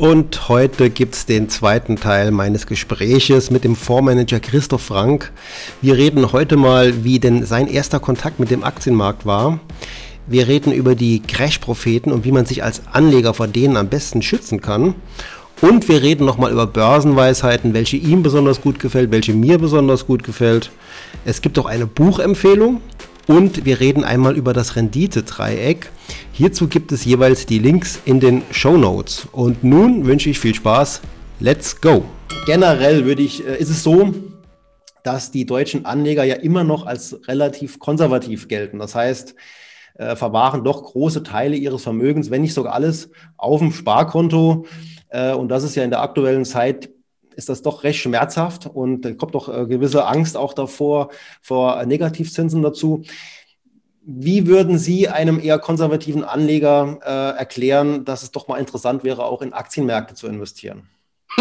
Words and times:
Und 0.00 0.48
heute 0.48 0.88
gibt 0.88 1.14
es 1.14 1.26
den 1.26 1.50
zweiten 1.50 1.96
Teil 1.96 2.30
meines 2.30 2.66
Gespräches 2.66 3.50
mit 3.50 3.64
dem 3.64 3.76
Fondsmanager 3.76 4.40
Christoph 4.40 4.80
Frank. 4.80 5.30
Wir 5.82 5.98
reden 5.98 6.32
heute 6.32 6.56
mal, 6.56 7.04
wie 7.04 7.18
denn 7.18 7.44
sein 7.44 7.66
erster 7.66 8.00
Kontakt 8.00 8.40
mit 8.40 8.50
dem 8.50 8.64
Aktienmarkt 8.64 9.26
war. 9.26 9.60
Wir 10.26 10.48
reden 10.48 10.72
über 10.72 10.94
die 10.94 11.20
Crash-Propheten 11.20 12.12
und 12.12 12.24
wie 12.24 12.32
man 12.32 12.46
sich 12.46 12.64
als 12.64 12.80
Anleger 12.90 13.34
vor 13.34 13.46
denen 13.46 13.76
am 13.76 13.88
besten 13.88 14.22
schützen 14.22 14.62
kann. 14.62 14.94
Und 15.60 15.86
wir 15.86 16.00
reden 16.00 16.24
nochmal 16.24 16.52
über 16.52 16.66
Börsenweisheiten, 16.66 17.74
welche 17.74 17.98
ihm 17.98 18.22
besonders 18.22 18.62
gut 18.62 18.80
gefällt, 18.80 19.10
welche 19.10 19.34
mir 19.34 19.58
besonders 19.58 20.06
gut 20.06 20.24
gefällt. 20.24 20.70
Es 21.26 21.42
gibt 21.42 21.58
auch 21.58 21.66
eine 21.66 21.86
Buchempfehlung 21.86 22.80
und 23.30 23.64
wir 23.64 23.78
reden 23.78 24.02
einmal 24.02 24.36
über 24.36 24.52
das 24.52 24.74
Rendite-Dreieck. 24.74 25.92
Hierzu 26.32 26.66
gibt 26.66 26.90
es 26.90 27.04
jeweils 27.04 27.46
die 27.46 27.60
Links 27.60 28.00
in 28.04 28.18
den 28.18 28.42
Show 28.50 28.76
Notes. 28.76 29.28
Und 29.30 29.62
nun 29.62 30.04
wünsche 30.04 30.30
ich 30.30 30.40
viel 30.40 30.52
Spaß. 30.52 31.00
Let's 31.38 31.80
go! 31.80 32.04
Generell 32.44 33.04
würde 33.04 33.22
ich, 33.22 33.46
äh, 33.46 33.56
ist 33.56 33.70
es 33.70 33.84
so, 33.84 34.12
dass 35.04 35.30
die 35.30 35.46
deutschen 35.46 35.86
Anleger 35.86 36.24
ja 36.24 36.34
immer 36.34 36.64
noch 36.64 36.86
als 36.86 37.20
relativ 37.28 37.78
konservativ 37.78 38.48
gelten. 38.48 38.80
Das 38.80 38.96
heißt, 38.96 39.36
äh, 39.94 40.16
verwahren 40.16 40.64
doch 40.64 40.82
große 40.82 41.22
Teile 41.22 41.54
ihres 41.54 41.84
Vermögens, 41.84 42.32
wenn 42.32 42.42
nicht 42.42 42.54
sogar 42.54 42.74
alles, 42.74 43.10
auf 43.36 43.60
dem 43.60 43.70
Sparkonto. 43.70 44.66
Äh, 45.08 45.34
und 45.34 45.50
das 45.50 45.62
ist 45.62 45.76
ja 45.76 45.84
in 45.84 45.90
der 45.90 46.02
aktuellen 46.02 46.44
Zeit 46.44 46.90
ist 47.40 47.48
das 47.48 47.62
doch 47.62 47.84
recht 47.84 48.00
schmerzhaft 48.00 48.66
und 48.66 49.00
da 49.00 49.12
kommt 49.14 49.34
doch 49.34 49.48
äh, 49.48 49.64
gewisse 49.64 50.06
Angst 50.06 50.36
auch 50.36 50.52
davor, 50.52 51.08
vor 51.40 51.84
Negativzinsen 51.86 52.60
dazu. 52.60 53.02
Wie 54.02 54.46
würden 54.46 54.78
Sie 54.78 55.08
einem 55.08 55.40
eher 55.40 55.58
konservativen 55.58 56.22
Anleger 56.22 56.98
äh, 57.02 57.38
erklären, 57.38 58.04
dass 58.04 58.22
es 58.22 58.30
doch 58.30 58.46
mal 58.46 58.58
interessant 58.58 59.04
wäre, 59.04 59.24
auch 59.24 59.40
in 59.40 59.54
Aktienmärkte 59.54 60.14
zu 60.14 60.26
investieren? 60.26 60.88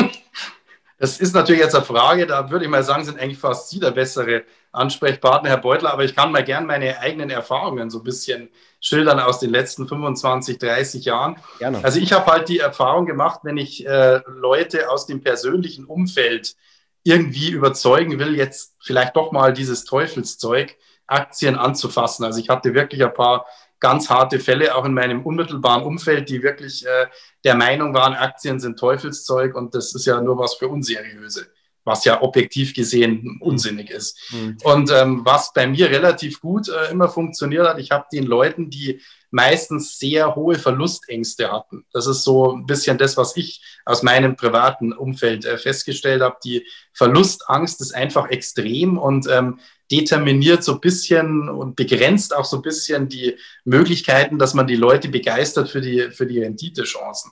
Das 1.02 1.18
ist 1.18 1.34
natürlich 1.34 1.62
jetzt 1.62 1.76
eine 1.76 1.86
Frage, 1.86 2.28
da 2.28 2.52
würde 2.52 2.66
ich 2.66 2.70
mal 2.70 2.84
sagen, 2.84 3.06
sind 3.06 3.22
eigentlich 3.22 3.40
fast 3.40 3.70
Sie 3.70 3.80
der 3.80 3.92
bessere 3.92 4.44
Ansprechpartner, 4.74 5.50
Herr 5.50 5.58
Beutler, 5.58 5.94
aber 5.94 6.04
ich 6.04 6.14
kann 6.14 6.30
mal 6.30 6.44
gern 6.44 6.66
meine 6.66 7.00
eigenen 7.00 7.30
Erfahrungen 7.30 7.90
so 7.90 8.00
ein 8.00 8.04
bisschen 8.04 8.50
schildern 8.80 9.20
aus 9.20 9.40
den 9.40 9.50
letzten 9.50 9.88
25, 9.88 10.58
30 10.58 11.06
Jahren. 11.06 11.38
Gerne. 11.60 11.84
Also 11.84 12.00
ich 12.00 12.14
habe 12.14 12.32
halt 12.32 12.50
die 12.50 12.60
Erfahrung 12.60 13.06
gemacht, 13.06 13.42
wenn 13.44 13.58
ich 13.58 13.86
äh, 13.86 14.22
Leute 14.28 14.90
aus 14.90 15.06
dem 15.06 15.22
persönlichen 15.22 15.86
Umfeld 15.86 16.56
irgendwie 17.04 17.50
überzeugen 17.52 18.20
will, 18.20 18.36
jetzt 18.36 18.76
vielleicht 18.82 19.16
doch 19.16 19.32
mal 19.32 19.54
dieses 19.54 19.86
Teufelszeug, 19.86 20.76
Aktien 21.08 21.56
anzufassen. 21.56 22.24
Also 22.24 22.40
ich 22.40 22.50
hatte 22.50 22.74
wirklich 22.74 23.04
ein 23.04 23.14
paar 23.14 23.46
ganz 23.80 24.10
harte 24.10 24.40
Fälle 24.40 24.76
auch 24.76 24.86
in 24.86 24.94
meinem 24.94 25.26
unmittelbaren 25.26 25.84
Umfeld, 25.84 26.30
die 26.30 26.44
wirklich 26.44 26.86
äh, 26.86 27.08
der 27.44 27.56
Meinung 27.56 27.94
waren, 27.94 28.14
Aktien 28.14 28.60
sind 28.60 28.78
Teufelszeug 28.78 29.56
und 29.56 29.74
das 29.74 29.96
ist 29.96 30.06
ja 30.06 30.22
nur 30.22 30.38
was 30.38 30.56
für 30.56 30.68
Unseriöse 30.68 31.48
was 31.90 32.06
ja 32.06 32.22
objektiv 32.22 32.74
gesehen 32.74 33.40
unsinnig 33.42 33.90
ist. 33.90 34.18
Mhm. 34.32 34.58
Und 34.64 34.92
ähm, 34.92 35.22
was 35.26 35.52
bei 35.54 35.68
mir 35.68 35.90
relativ 35.90 36.40
gut 36.40 36.70
äh, 36.70 36.92
immer 36.92 37.10
funktioniert 37.10 37.68
hat, 37.68 37.80
ich 37.80 37.92
habe 37.92 38.06
den 38.14 38.26
Leuten, 38.26 38.70
die 38.70 39.02
meistens 39.32 40.00
sehr 40.00 40.36
hohe 40.36 40.56
Verlustängste 40.56 41.52
hatten. 41.52 41.86
Das 41.92 42.08
ist 42.08 42.24
so 42.24 42.56
ein 42.56 42.66
bisschen 42.66 42.98
das, 42.98 43.18
was 43.18 43.36
ich 43.38 43.62
aus 43.86 44.04
meinem 44.04 44.36
privaten 44.36 44.94
Umfeld 44.94 45.46
äh, 45.46 45.58
festgestellt 45.58 46.22
habe. 46.22 46.38
Die 46.44 46.66
Verlustangst 46.94 47.82
ist 47.82 47.94
einfach 47.94 48.30
extrem 48.30 48.98
und 48.98 49.28
ähm, 49.30 49.60
determiniert 49.92 50.64
so 50.64 50.74
ein 50.74 50.82
bisschen 50.82 51.50
und 51.50 51.76
begrenzt 51.76 52.36
auch 52.36 52.46
so 52.46 52.58
ein 52.58 52.62
bisschen 52.62 53.10
die 53.10 53.36
Möglichkeiten, 53.66 54.38
dass 54.38 54.54
man 54.54 54.68
die 54.68 54.76
Leute 54.76 55.10
begeistert 55.10 55.70
für 55.70 55.82
die, 55.82 56.12
für 56.12 56.28
die 56.28 56.40
Renditechancen. 56.40 57.32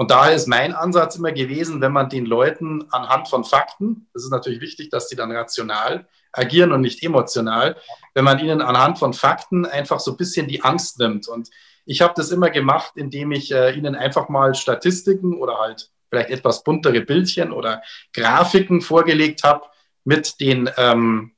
Und 0.00 0.10
daher 0.10 0.34
ist 0.34 0.48
mein 0.48 0.72
Ansatz 0.72 1.16
immer 1.16 1.30
gewesen, 1.30 1.82
wenn 1.82 1.92
man 1.92 2.08
den 2.08 2.24
Leuten 2.24 2.90
anhand 2.90 3.28
von 3.28 3.44
Fakten, 3.44 4.08
das 4.14 4.24
ist 4.24 4.30
natürlich 4.30 4.62
wichtig, 4.62 4.88
dass 4.88 5.10
sie 5.10 5.14
dann 5.14 5.30
rational 5.30 6.08
agieren 6.32 6.72
und 6.72 6.80
nicht 6.80 7.02
emotional, 7.02 7.76
wenn 8.14 8.24
man 8.24 8.38
ihnen 8.38 8.62
anhand 8.62 8.98
von 8.98 9.12
Fakten 9.12 9.66
einfach 9.66 10.00
so 10.00 10.12
ein 10.12 10.16
bisschen 10.16 10.48
die 10.48 10.62
Angst 10.64 10.98
nimmt. 10.98 11.28
Und 11.28 11.50
ich 11.84 12.00
habe 12.00 12.14
das 12.16 12.30
immer 12.30 12.48
gemacht, 12.48 12.92
indem 12.94 13.30
ich 13.32 13.52
äh, 13.52 13.74
ihnen 13.74 13.94
einfach 13.94 14.30
mal 14.30 14.54
Statistiken 14.54 15.34
oder 15.34 15.58
halt 15.58 15.90
vielleicht 16.08 16.30
etwas 16.30 16.64
buntere 16.64 17.02
Bildchen 17.02 17.52
oder 17.52 17.82
Grafiken 18.14 18.80
vorgelegt 18.80 19.44
habe 19.44 19.66
mit 20.04 20.40
den 20.40 20.70
ähm, 20.78 21.32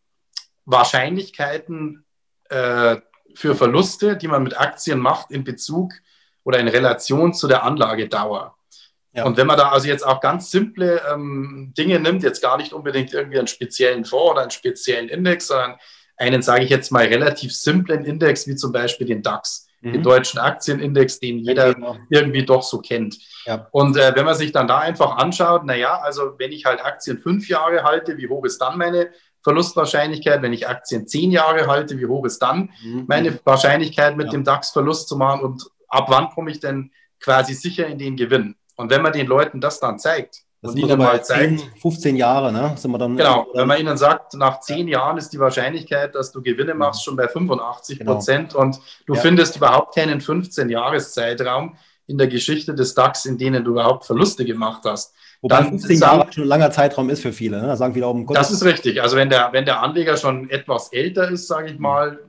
Wahrscheinlichkeiten 0.67 2.05
äh, 2.49 2.99
für 3.35 3.57
Verluste, 3.57 4.17
die 4.17 4.29
man 4.29 4.45
mit 4.45 4.57
Aktien 4.57 5.01
macht 5.01 5.33
in 5.33 5.43
Bezug 5.43 5.95
oder 6.45 6.59
in 6.59 6.69
Relation 6.69 7.35
zu 7.35 7.49
der 7.49 7.65
Anlagedauer. 7.65 8.57
Ja. 9.15 9.25
Und 9.25 9.37
wenn 9.37 9.47
man 9.47 9.59
da 9.59 9.69
also 9.69 9.89
jetzt 9.89 10.07
auch 10.07 10.21
ganz 10.21 10.51
simple 10.51 11.03
ähm, 11.13 11.75
Dinge 11.77 12.01
nimmt, 12.01 12.23
jetzt 12.23 12.41
gar 12.41 12.57
nicht 12.57 12.73
unbedingt 12.73 13.13
irgendwie 13.13 13.39
einen 13.39 13.47
speziellen 13.47 14.05
Fonds 14.05 14.33
oder 14.33 14.43
einen 14.43 14.51
speziellen 14.51 15.09
Index, 15.09 15.49
sondern 15.49 15.77
einen, 16.17 16.43
sage 16.43 16.65
ich 16.65 16.71
jetzt 16.71 16.91
mal, 16.93 17.05
relativ 17.05 17.55
simplen 17.55 18.05
Index, 18.05 18.47
wie 18.47 18.57
zum 18.57 18.73
Beispiel 18.73 19.07
den 19.07 19.23
DAX, 19.23 19.67
mhm. 19.83 19.93
den 19.93 20.03
deutschen 20.03 20.39
Aktienindex, 20.39 21.21
den 21.21 21.39
jeder 21.39 21.75
genau. 21.75 21.99
irgendwie 22.09 22.45
doch 22.45 22.63
so 22.63 22.79
kennt. 22.79 23.19
Ja. 23.45 23.69
Und 23.73 23.97
äh, 23.99 24.15
wenn 24.15 24.25
man 24.25 24.35
sich 24.35 24.53
dann 24.53 24.67
da 24.67 24.79
einfach 24.79 25.17
anschaut, 25.19 25.65
naja, 25.65 26.01
also 26.01 26.39
wenn 26.39 26.53
ich 26.53 26.65
halt 26.65 26.83
Aktien 26.83 27.19
fünf 27.19 27.49
Jahre 27.49 27.83
halte, 27.83 28.17
wie 28.17 28.29
hoch 28.29 28.45
ist 28.45 28.59
dann 28.59 28.79
meine 28.79 29.11
Verlustwahrscheinlichkeit? 29.43 30.41
Wenn 30.41 30.53
ich 30.53 30.69
Aktien 30.69 31.07
zehn 31.07 31.31
Jahre 31.31 31.67
halte, 31.67 31.99
wie 31.99 32.07
hoch 32.07 32.25
ist 32.25 32.39
dann 32.39 32.71
mhm. 32.83 33.05
meine 33.09 33.39
Wahrscheinlichkeit 33.45 34.17
mit 34.17 34.27
ja. 34.27 34.33
dem 34.33 34.45
DAX 34.45 34.71
Verlust 34.71 35.09
zu 35.09 35.17
machen? 35.17 35.43
Und 35.43 35.65
ab 35.93 36.07
wann 36.09 36.29
komme 36.31 36.51
ich 36.51 36.61
denn 36.61 36.91
quasi 37.21 37.55
sicher 37.55 37.87
in 37.87 37.99
den 37.99 38.17
Gewinn? 38.17 38.57
Und 38.77 38.91
wenn 38.91 39.03
man 39.03 39.13
den 39.13 39.27
Leuten 39.27 39.61
das 39.61 39.79
dann 39.79 39.99
zeigt, 39.99 40.43
das 40.63 40.73
und 40.73 40.79
ihnen 40.79 40.99
mal 40.99 41.23
zeigt, 41.25 41.61
10, 41.61 41.71
15 41.81 42.17
Jahre, 42.17 42.53
ne? 42.53 42.75
Sind 42.77 42.93
wir 42.93 42.99
dann, 42.99 43.17
genau, 43.17 43.49
wenn 43.53 43.67
man 43.67 43.81
ihnen 43.81 43.97
sagt, 43.97 44.35
nach 44.35 44.61
10 44.61 44.89
Jahren 44.89 45.19
ist 45.19 45.31
die 45.31 45.41
Wahrscheinlichkeit, 45.41 46.15
dass 46.15 46.31
du 46.31 46.41
Gewinne 46.41 46.75
machst, 46.75 47.05
schon 47.05 47.17
bei 47.17 47.29
85 47.29 47.99
genau. 47.99 48.15
Prozent 48.15 48.53
genau. 48.53 48.63
und 48.63 48.81
du 49.07 49.15
ja. 49.15 49.21
findest 49.21 49.57
überhaupt 49.57 49.95
keinen 49.95 50.21
15-Jahres-Zeitraum 50.21 51.77
in 52.07 52.17
der 52.17 52.29
Geschichte 52.29 52.75
des 52.75 52.95
DAX, 52.95 53.27
in 53.27 53.39
denen 53.39 53.65
du 53.65 53.73
überhaupt 53.73 54.05
Verluste 54.05 54.45
gemacht 54.45 54.83
hast. 54.85 55.15
Wobei 55.43 55.57
dann 55.57 55.69
15 55.71 55.99
Jahre 55.99 56.33
schon 56.33 56.45
ein 56.45 56.49
langer 56.49 56.71
Zeitraum 56.71 57.11
ist 57.11 57.21
für 57.21 57.33
viele. 57.33 57.61
Ne? 57.61 57.67
Da 57.67 57.77
sagen 57.77 57.93
viele 57.93 58.07
auch, 58.07 58.15
um 58.15 58.27
Das 58.29 58.53
ist 58.53 58.65
richtig. 58.65 59.03
Also 59.03 59.17
wenn 59.17 59.29
der, 59.29 59.53
wenn 59.53 59.65
der 59.65 59.83
Anleger 59.83 60.17
schon 60.17 60.49
etwas 60.49 60.93
älter 60.93 61.29
ist, 61.29 61.49
sage 61.49 61.73
ich 61.73 61.79
mal, 61.81 62.21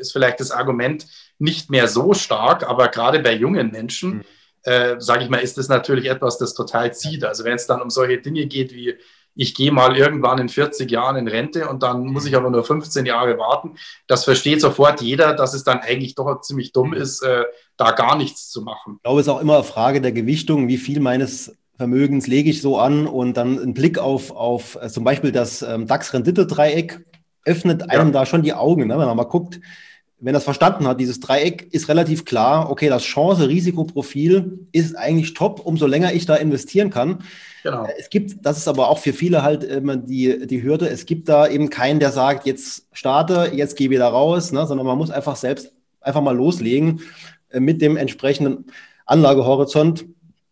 ist 0.00 0.12
vielleicht 0.12 0.40
das 0.40 0.50
Argument, 0.50 1.06
nicht 1.38 1.70
mehr 1.70 1.86
so 1.86 2.14
stark, 2.14 2.68
aber 2.68 2.88
gerade 2.88 3.20
bei 3.20 3.32
jungen 3.32 3.70
Menschen, 3.70 4.10
mhm. 4.10 4.22
äh, 4.64 4.96
sage 5.00 5.22
ich 5.22 5.30
mal, 5.30 5.38
ist 5.38 5.56
das 5.56 5.68
natürlich 5.68 6.10
etwas, 6.10 6.36
das 6.36 6.52
total 6.52 6.92
zieht. 6.92 7.24
Also 7.24 7.44
wenn 7.44 7.54
es 7.54 7.68
dann 7.68 7.80
um 7.80 7.90
solche 7.90 8.18
Dinge 8.18 8.46
geht 8.46 8.74
wie, 8.74 8.96
ich 9.36 9.54
gehe 9.54 9.70
mal 9.70 9.96
irgendwann 9.96 10.38
in 10.38 10.48
40 10.48 10.90
Jahren 10.90 11.14
in 11.14 11.28
Rente 11.28 11.68
und 11.68 11.84
dann 11.84 12.06
muss 12.06 12.26
ich 12.26 12.34
aber 12.34 12.50
nur 12.50 12.64
15 12.64 13.06
Jahre 13.06 13.38
warten, 13.38 13.76
das 14.08 14.24
versteht 14.24 14.60
sofort 14.60 15.00
jeder, 15.00 15.32
dass 15.32 15.54
es 15.54 15.62
dann 15.62 15.78
eigentlich 15.78 16.16
doch 16.16 16.40
ziemlich 16.40 16.72
dumm 16.72 16.92
ist, 16.92 17.22
äh, 17.22 17.44
da 17.76 17.92
gar 17.92 18.16
nichts 18.16 18.50
zu 18.50 18.62
machen. 18.62 18.94
Ich 18.96 19.02
glaube, 19.04 19.20
es 19.20 19.28
ist 19.28 19.32
auch 19.32 19.40
immer 19.40 19.54
eine 19.54 19.62
Frage 19.62 20.00
der 20.00 20.10
Gewichtung, 20.10 20.66
wie 20.66 20.76
viel 20.76 20.98
meines 20.98 21.56
Vermögens 21.78 22.26
lege 22.26 22.50
ich 22.50 22.60
so 22.60 22.76
an 22.78 23.06
und 23.06 23.36
dann 23.36 23.56
ein 23.56 23.72
Blick 23.72 23.98
auf, 23.98 24.32
auf 24.32 24.76
äh, 24.82 24.88
zum 24.88 25.04
Beispiel 25.04 25.30
das 25.30 25.62
ähm, 25.62 25.86
DAX-Rendite-Dreieck 25.86 27.00
öffnet 27.44 27.88
einem 27.88 28.08
ja. 28.08 28.12
da 28.12 28.26
schon 28.26 28.42
die 28.42 28.52
Augen, 28.52 28.88
ne? 28.88 28.98
wenn 28.98 29.06
man 29.06 29.16
mal 29.16 29.22
guckt, 29.22 29.60
wenn 30.18 30.34
das 30.34 30.42
verstanden 30.42 30.88
hat, 30.88 31.00
dieses 31.00 31.20
Dreieck 31.20 31.72
ist 31.72 31.88
relativ 31.88 32.24
klar, 32.24 32.68
okay, 32.68 32.88
das 32.88 33.04
Chance-Risikoprofil 33.04 34.66
ist 34.72 34.96
eigentlich 34.96 35.34
top, 35.34 35.64
umso 35.64 35.86
länger 35.86 36.12
ich 36.12 36.26
da 36.26 36.34
investieren 36.34 36.90
kann. 36.90 37.18
Genau. 37.62 37.84
Äh, 37.84 37.92
es 37.96 38.10
gibt, 38.10 38.44
das 38.44 38.58
ist 38.58 38.66
aber 38.66 38.88
auch 38.88 38.98
für 38.98 39.12
viele 39.12 39.44
halt 39.44 39.62
immer 39.62 39.96
die, 39.96 40.48
die 40.48 40.64
Hürde, 40.64 40.88
es 40.88 41.06
gibt 41.06 41.28
da 41.28 41.46
eben 41.46 41.70
keinen, 41.70 42.00
der 42.00 42.10
sagt, 42.10 42.44
jetzt 42.44 42.88
starte, 42.92 43.52
jetzt 43.54 43.76
gehe 43.76 43.90
wieder 43.90 44.08
raus, 44.08 44.50
ne, 44.50 44.66
sondern 44.66 44.86
man 44.86 44.98
muss 44.98 45.12
einfach 45.12 45.36
selbst 45.36 45.72
einfach 46.00 46.22
mal 46.22 46.36
loslegen 46.36 47.02
äh, 47.50 47.60
mit 47.60 47.80
dem 47.80 47.96
entsprechenden 47.96 48.64
Anlagehorizont 49.06 50.04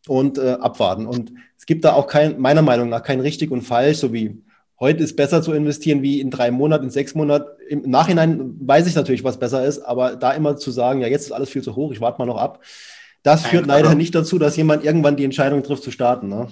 und 0.08 0.38
äh, 0.38 0.56
abwarten. 0.60 1.06
Und 1.06 1.32
es 1.56 1.66
gibt 1.66 1.84
da 1.84 1.94
auch 1.94 2.06
kein, 2.06 2.41
meiner 2.41 2.62
Meinung 2.62 2.88
nach 2.88 3.03
kein 3.03 3.20
richtig 3.20 3.50
und 3.50 3.62
falsch, 3.62 3.98
so 3.98 4.12
wie 4.12 4.42
heute 4.78 5.03
ist 5.03 5.16
besser 5.16 5.42
zu 5.42 5.53
investieren 5.53 6.03
wie 6.03 6.20
in 6.20 6.30
drei 6.30 6.50
Monaten, 6.50 6.84
in 6.84 6.91
sechs 6.91 7.14
Monaten. 7.14 7.47
Im 7.68 7.82
Nachhinein 7.82 8.54
weiß 8.60 8.86
ich 8.86 8.94
natürlich, 8.94 9.24
was 9.24 9.38
besser 9.38 9.64
ist, 9.64 9.80
aber 9.80 10.16
da 10.16 10.32
immer 10.32 10.56
zu 10.56 10.70
sagen, 10.70 11.00
ja, 11.00 11.08
jetzt 11.08 11.26
ist 11.26 11.32
alles 11.32 11.50
viel 11.50 11.62
zu 11.62 11.76
hoch, 11.76 11.92
ich 11.92 12.00
warte 12.00 12.18
mal 12.18 12.26
noch 12.26 12.36
ab, 12.36 12.62
das 13.22 13.42
Nein, 13.42 13.50
führt 13.50 13.66
leider 13.66 13.94
nicht 13.94 14.14
dazu, 14.14 14.38
dass 14.38 14.56
jemand 14.56 14.84
irgendwann 14.84 15.16
die 15.16 15.24
Entscheidung 15.24 15.62
trifft 15.62 15.82
zu 15.82 15.91
starten. 15.91 16.28
Ne? 16.28 16.48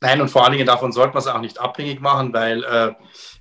Nein, 0.00 0.20
und 0.20 0.28
vor 0.28 0.44
allen 0.44 0.52
Dingen 0.52 0.66
davon 0.66 0.92
sollte 0.92 1.14
man 1.14 1.20
es 1.20 1.26
auch 1.26 1.40
nicht 1.40 1.58
abhängig 1.58 2.00
machen, 2.00 2.34
weil 2.34 2.62
äh, 2.64 2.92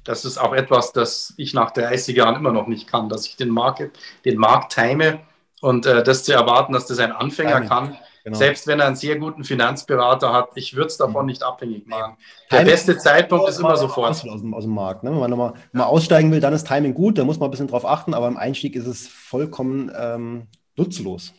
das 0.06 0.24
ist 0.24 0.38
auch 0.38 0.54
etwas, 0.54 0.94
das 0.94 1.34
ich 1.36 1.54
nach 1.54 1.72
30 1.72 2.16
Jahren 2.16 2.36
immer 2.36 2.54
noch 2.54 2.68
nicht 2.68 2.88
kann, 2.88 3.10
dass 3.10 3.26
ich 3.26 3.36
den 3.36 3.50
Markt, 3.50 3.84
den 4.24 4.38
Markt 4.38 4.74
time 4.74 5.20
und 5.60 5.86
äh, 5.86 6.04
das 6.04 6.24
zu 6.24 6.32
erwarten, 6.32 6.72
dass 6.72 6.86
das 6.86 7.00
ein 7.00 7.12
Anfänger 7.12 7.56
Timing. 7.56 7.70
kann 7.70 7.98
Genau. 8.26 8.40
Selbst 8.40 8.66
wenn 8.66 8.80
er 8.80 8.88
einen 8.88 8.96
sehr 8.96 9.18
guten 9.20 9.44
Finanzberater 9.44 10.34
hat, 10.34 10.50
ich 10.56 10.76
würde 10.76 10.88
es 10.88 10.98
davon 10.98 11.26
mhm. 11.26 11.28
nicht 11.28 11.44
abhängig 11.44 11.86
machen. 11.86 12.18
Der 12.50 12.60
Timing 12.60 12.74
beste 12.74 12.98
Zeitpunkt 12.98 13.48
ist 13.48 13.60
immer 13.60 13.78
sofort. 13.78 14.10
Aus, 14.10 14.22
dem, 14.24 14.52
aus 14.56 14.64
dem 14.64 14.74
Markt. 14.74 15.04
Ne? 15.04 15.12
Wenn 15.12 15.20
man 15.20 15.30
nochmal 15.30 15.54
mal 15.72 15.84
aussteigen 15.84 16.32
will, 16.32 16.40
dann 16.40 16.52
ist 16.52 16.66
Timing 16.66 16.96
gut, 16.96 17.20
da 17.20 17.24
muss 17.24 17.38
man 17.40 17.50
ein 17.50 17.52
bisschen 17.52 17.68
drauf 17.68 17.86
achten, 17.86 18.16
aber 18.16 18.28
im 18.28 18.38
Einstieg 18.38 18.76
ist 18.76 18.88
es 18.88 19.08
vollkommen 19.08 19.92
ähm, 19.96 20.48
nutzlos. 20.76 21.34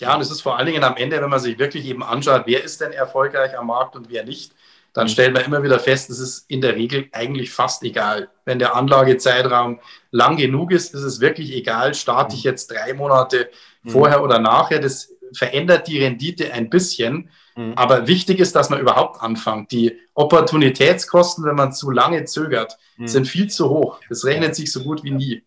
Ja, 0.00 0.14
und 0.14 0.20
es 0.20 0.30
ist 0.30 0.42
vor 0.42 0.56
allen 0.56 0.66
Dingen 0.66 0.84
am 0.84 0.96
Ende, 0.96 1.20
wenn 1.20 1.28
man 1.28 1.40
sich 1.40 1.58
wirklich 1.58 1.84
eben 1.86 2.04
anschaut, 2.04 2.42
wer 2.46 2.62
ist 2.62 2.80
denn 2.80 2.92
erfolgreich 2.92 3.58
am 3.58 3.66
Markt 3.66 3.96
und 3.96 4.08
wer 4.08 4.24
nicht, 4.24 4.52
dann 4.92 5.06
mhm. 5.06 5.10
stellt 5.10 5.34
man 5.34 5.44
immer 5.44 5.64
wieder 5.64 5.80
fest, 5.80 6.08
es 6.10 6.20
ist 6.20 6.48
in 6.48 6.60
der 6.60 6.76
Regel 6.76 7.08
eigentlich 7.10 7.50
fast 7.50 7.82
egal. 7.82 8.28
Wenn 8.44 8.60
der 8.60 8.76
Anlagezeitraum 8.76 9.80
lang 10.12 10.36
genug 10.36 10.70
ist, 10.70 10.94
ist 10.94 11.02
es 11.02 11.18
wirklich 11.18 11.52
egal, 11.52 11.94
starte 11.94 12.36
ich 12.36 12.44
mhm. 12.44 12.50
jetzt 12.50 12.70
drei 12.70 12.94
Monate 12.94 13.50
vorher 13.84 14.22
oder 14.22 14.38
nachher. 14.38 14.78
Das 14.78 15.15
verändert 15.32 15.88
die 15.88 16.02
Rendite 16.02 16.52
ein 16.52 16.70
bisschen. 16.70 17.30
Mhm. 17.56 17.72
Aber 17.76 18.06
wichtig 18.06 18.38
ist, 18.38 18.54
dass 18.54 18.70
man 18.70 18.80
überhaupt 18.80 19.20
anfängt. 19.22 19.72
Die 19.72 19.98
Opportunitätskosten, 20.14 21.44
wenn 21.44 21.56
man 21.56 21.72
zu 21.72 21.90
lange 21.90 22.24
zögert, 22.24 22.76
mhm. 22.96 23.08
sind 23.08 23.26
viel 23.26 23.48
zu 23.48 23.68
hoch. 23.68 24.00
Das 24.08 24.24
rechnet 24.24 24.54
sich 24.54 24.72
so 24.72 24.82
gut 24.82 25.02
wie 25.04 25.10
nie. 25.10 25.42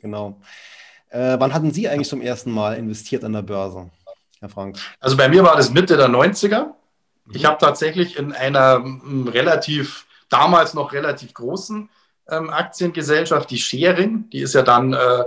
Genau. 0.00 0.40
Äh, 1.10 1.36
wann 1.38 1.54
hatten 1.54 1.72
Sie 1.72 1.88
eigentlich 1.88 2.08
zum 2.08 2.20
ersten 2.20 2.50
Mal 2.50 2.76
investiert 2.76 3.24
an 3.24 3.32
der 3.32 3.42
Börse, 3.42 3.90
Herr 4.40 4.48
Frank? 4.48 4.78
Also 5.00 5.16
bei 5.16 5.28
mir 5.28 5.42
war 5.42 5.56
das 5.56 5.70
Mitte 5.70 5.96
der 5.96 6.08
90er. 6.08 6.72
Ich 7.32 7.44
habe 7.44 7.58
tatsächlich 7.58 8.18
in 8.18 8.32
einer 8.32 8.82
relativ, 9.26 10.06
damals 10.28 10.74
noch 10.74 10.92
relativ 10.92 11.34
großen 11.34 11.90
ähm, 12.28 12.50
Aktiengesellschaft, 12.50 13.50
die 13.50 13.58
Sharing, 13.58 14.28
die 14.30 14.40
ist 14.40 14.54
ja 14.54 14.62
dann, 14.62 14.92
äh, 14.92 15.24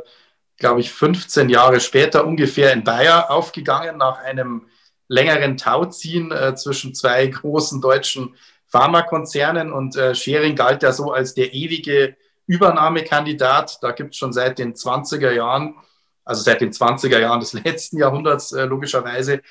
glaube 0.61 0.79
ich, 0.79 0.91
15 0.91 1.49
Jahre 1.49 1.81
später 1.81 2.25
ungefähr 2.25 2.71
in 2.71 2.85
Bayer 2.85 3.29
aufgegangen 3.29 3.97
nach 3.97 4.19
einem 4.19 4.67
längeren 5.09 5.57
Tauziehen 5.57 6.31
äh, 6.31 6.55
zwischen 6.55 6.95
zwei 6.95 7.27
großen 7.27 7.81
deutschen 7.81 8.35
Pharmakonzernen 8.67 9.73
und 9.73 9.97
äh, 9.97 10.15
Sharing 10.15 10.55
galt 10.55 10.83
ja 10.83 10.93
so 10.93 11.11
als 11.11 11.33
der 11.33 11.53
ewige 11.53 12.15
Übernahmekandidat. 12.47 13.79
Da 13.81 13.91
gibt 13.91 14.13
es 14.13 14.17
schon 14.17 14.31
seit 14.31 14.59
den 14.59 14.73
20er 14.73 15.31
Jahren, 15.31 15.75
also 16.23 16.41
seit 16.41 16.61
den 16.61 16.71
20er 16.71 17.19
Jahren 17.19 17.41
des 17.41 17.51
letzten 17.53 17.97
Jahrhunderts 17.97 18.53
äh, 18.53 18.63
logischerweise, 18.63 19.41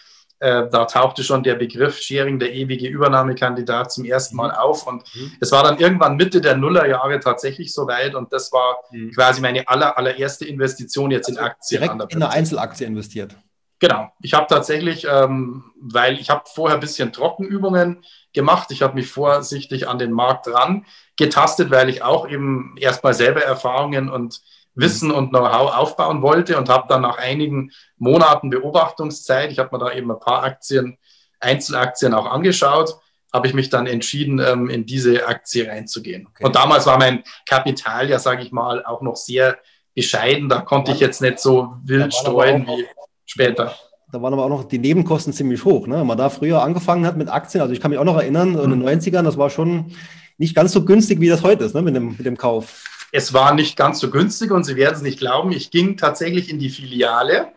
äh, 0.40 0.68
da 0.70 0.86
tauchte 0.86 1.22
schon 1.22 1.42
der 1.42 1.54
Begriff 1.54 1.98
Sharing, 1.98 2.38
der 2.38 2.52
ewige 2.52 2.88
Übernahmekandidat, 2.88 3.92
zum 3.92 4.06
ersten 4.06 4.36
Mal 4.36 4.50
auf. 4.50 4.86
Und 4.86 5.04
mhm. 5.14 5.32
es 5.38 5.52
war 5.52 5.62
dann 5.62 5.78
irgendwann 5.78 6.16
Mitte 6.16 6.40
der 6.40 6.56
Nullerjahre 6.56 7.20
tatsächlich 7.20 7.72
soweit. 7.72 8.14
Und 8.14 8.32
das 8.32 8.50
war 8.50 8.78
mhm. 8.90 9.10
quasi 9.12 9.42
meine 9.42 9.68
aller, 9.68 9.96
allererste 9.98 10.46
Investition 10.46 11.10
jetzt 11.10 11.28
also 11.28 11.40
in 11.40 11.46
Aktien. 11.46 11.82
Direkt 11.82 12.12
in 12.14 12.22
eine 12.22 12.32
Einzelaktie 12.32 12.86
investiert. 12.86 13.36
Genau. 13.80 14.10
Ich 14.20 14.34
habe 14.34 14.46
tatsächlich, 14.46 15.06
ähm, 15.10 15.64
weil 15.80 16.18
ich 16.18 16.30
habe 16.30 16.42
vorher 16.46 16.76
ein 16.76 16.80
bisschen 16.80 17.12
Trockenübungen 17.12 18.02
gemacht. 18.32 18.70
Ich 18.70 18.82
habe 18.82 18.94
mich 18.94 19.10
vorsichtig 19.10 19.88
an 19.88 19.98
den 19.98 20.12
Markt 20.12 20.48
ran 20.48 20.86
getastet, 21.16 21.70
weil 21.70 21.90
ich 21.90 22.02
auch 22.02 22.28
eben 22.28 22.76
erstmal 22.78 23.12
selber 23.12 23.42
Erfahrungen 23.42 24.08
und 24.08 24.40
Wissen 24.80 25.10
und 25.10 25.30
Know-how 25.30 25.76
aufbauen 25.76 26.22
wollte 26.22 26.56
und 26.58 26.68
habe 26.68 26.86
dann 26.88 27.02
nach 27.02 27.18
einigen 27.18 27.70
Monaten 27.98 28.50
Beobachtungszeit, 28.50 29.52
ich 29.52 29.58
habe 29.58 29.76
mir 29.76 29.84
da 29.84 29.92
eben 29.92 30.10
ein 30.10 30.20
paar 30.20 30.42
Aktien, 30.42 30.98
Einzelaktien 31.38 32.14
auch 32.14 32.26
angeschaut, 32.26 32.96
habe 33.32 33.46
ich 33.46 33.54
mich 33.54 33.70
dann 33.70 33.86
entschieden, 33.86 34.40
ähm, 34.40 34.68
in 34.68 34.86
diese 34.86 35.26
Aktie 35.26 35.68
reinzugehen. 35.68 36.26
Okay. 36.28 36.44
Und 36.44 36.56
damals 36.56 36.86
war 36.86 36.98
mein 36.98 37.22
Kapital 37.48 38.08
ja, 38.08 38.18
sage 38.18 38.42
ich 38.42 38.52
mal, 38.52 38.84
auch 38.84 39.02
noch 39.02 39.16
sehr 39.16 39.58
bescheiden. 39.94 40.48
Da 40.48 40.60
konnte 40.60 40.92
ich 40.92 41.00
jetzt 41.00 41.20
nicht 41.20 41.38
so 41.38 41.74
wild 41.84 42.14
streuen 42.14 42.66
wie 42.66 42.86
später. 43.26 43.74
Da 44.12 44.20
waren 44.20 44.32
aber 44.32 44.44
auch 44.44 44.48
noch 44.48 44.64
die 44.64 44.78
Nebenkosten 44.78 45.32
ziemlich 45.32 45.64
hoch. 45.64 45.86
Ne? 45.86 46.00
Wenn 46.00 46.06
man 46.06 46.18
da 46.18 46.30
früher 46.30 46.62
angefangen 46.62 47.06
hat 47.06 47.16
mit 47.16 47.28
Aktien, 47.28 47.62
also 47.62 47.72
ich 47.72 47.80
kann 47.80 47.92
mich 47.92 48.00
auch 48.00 48.04
noch 48.04 48.16
erinnern, 48.16 48.58
in 48.58 48.70
den 48.70 48.82
90ern, 48.82 49.20
mhm. 49.20 49.26
das 49.26 49.38
war 49.38 49.50
schon 49.50 49.92
nicht 50.36 50.56
ganz 50.56 50.72
so 50.72 50.84
günstig, 50.84 51.20
wie 51.20 51.28
das 51.28 51.42
heute 51.42 51.64
ist, 51.64 51.74
ne? 51.74 51.82
mit, 51.82 51.94
dem, 51.94 52.16
mit 52.16 52.26
dem 52.26 52.36
Kauf. 52.36 52.84
Es 53.12 53.34
war 53.34 53.54
nicht 53.54 53.76
ganz 53.76 53.98
so 54.00 54.10
günstig 54.10 54.50
und 54.50 54.64
Sie 54.64 54.76
werden 54.76 54.94
es 54.94 55.02
nicht 55.02 55.18
glauben, 55.18 55.52
ich 55.52 55.70
ging 55.70 55.96
tatsächlich 55.96 56.50
in 56.50 56.58
die 56.58 56.70
Filiale. 56.70 57.48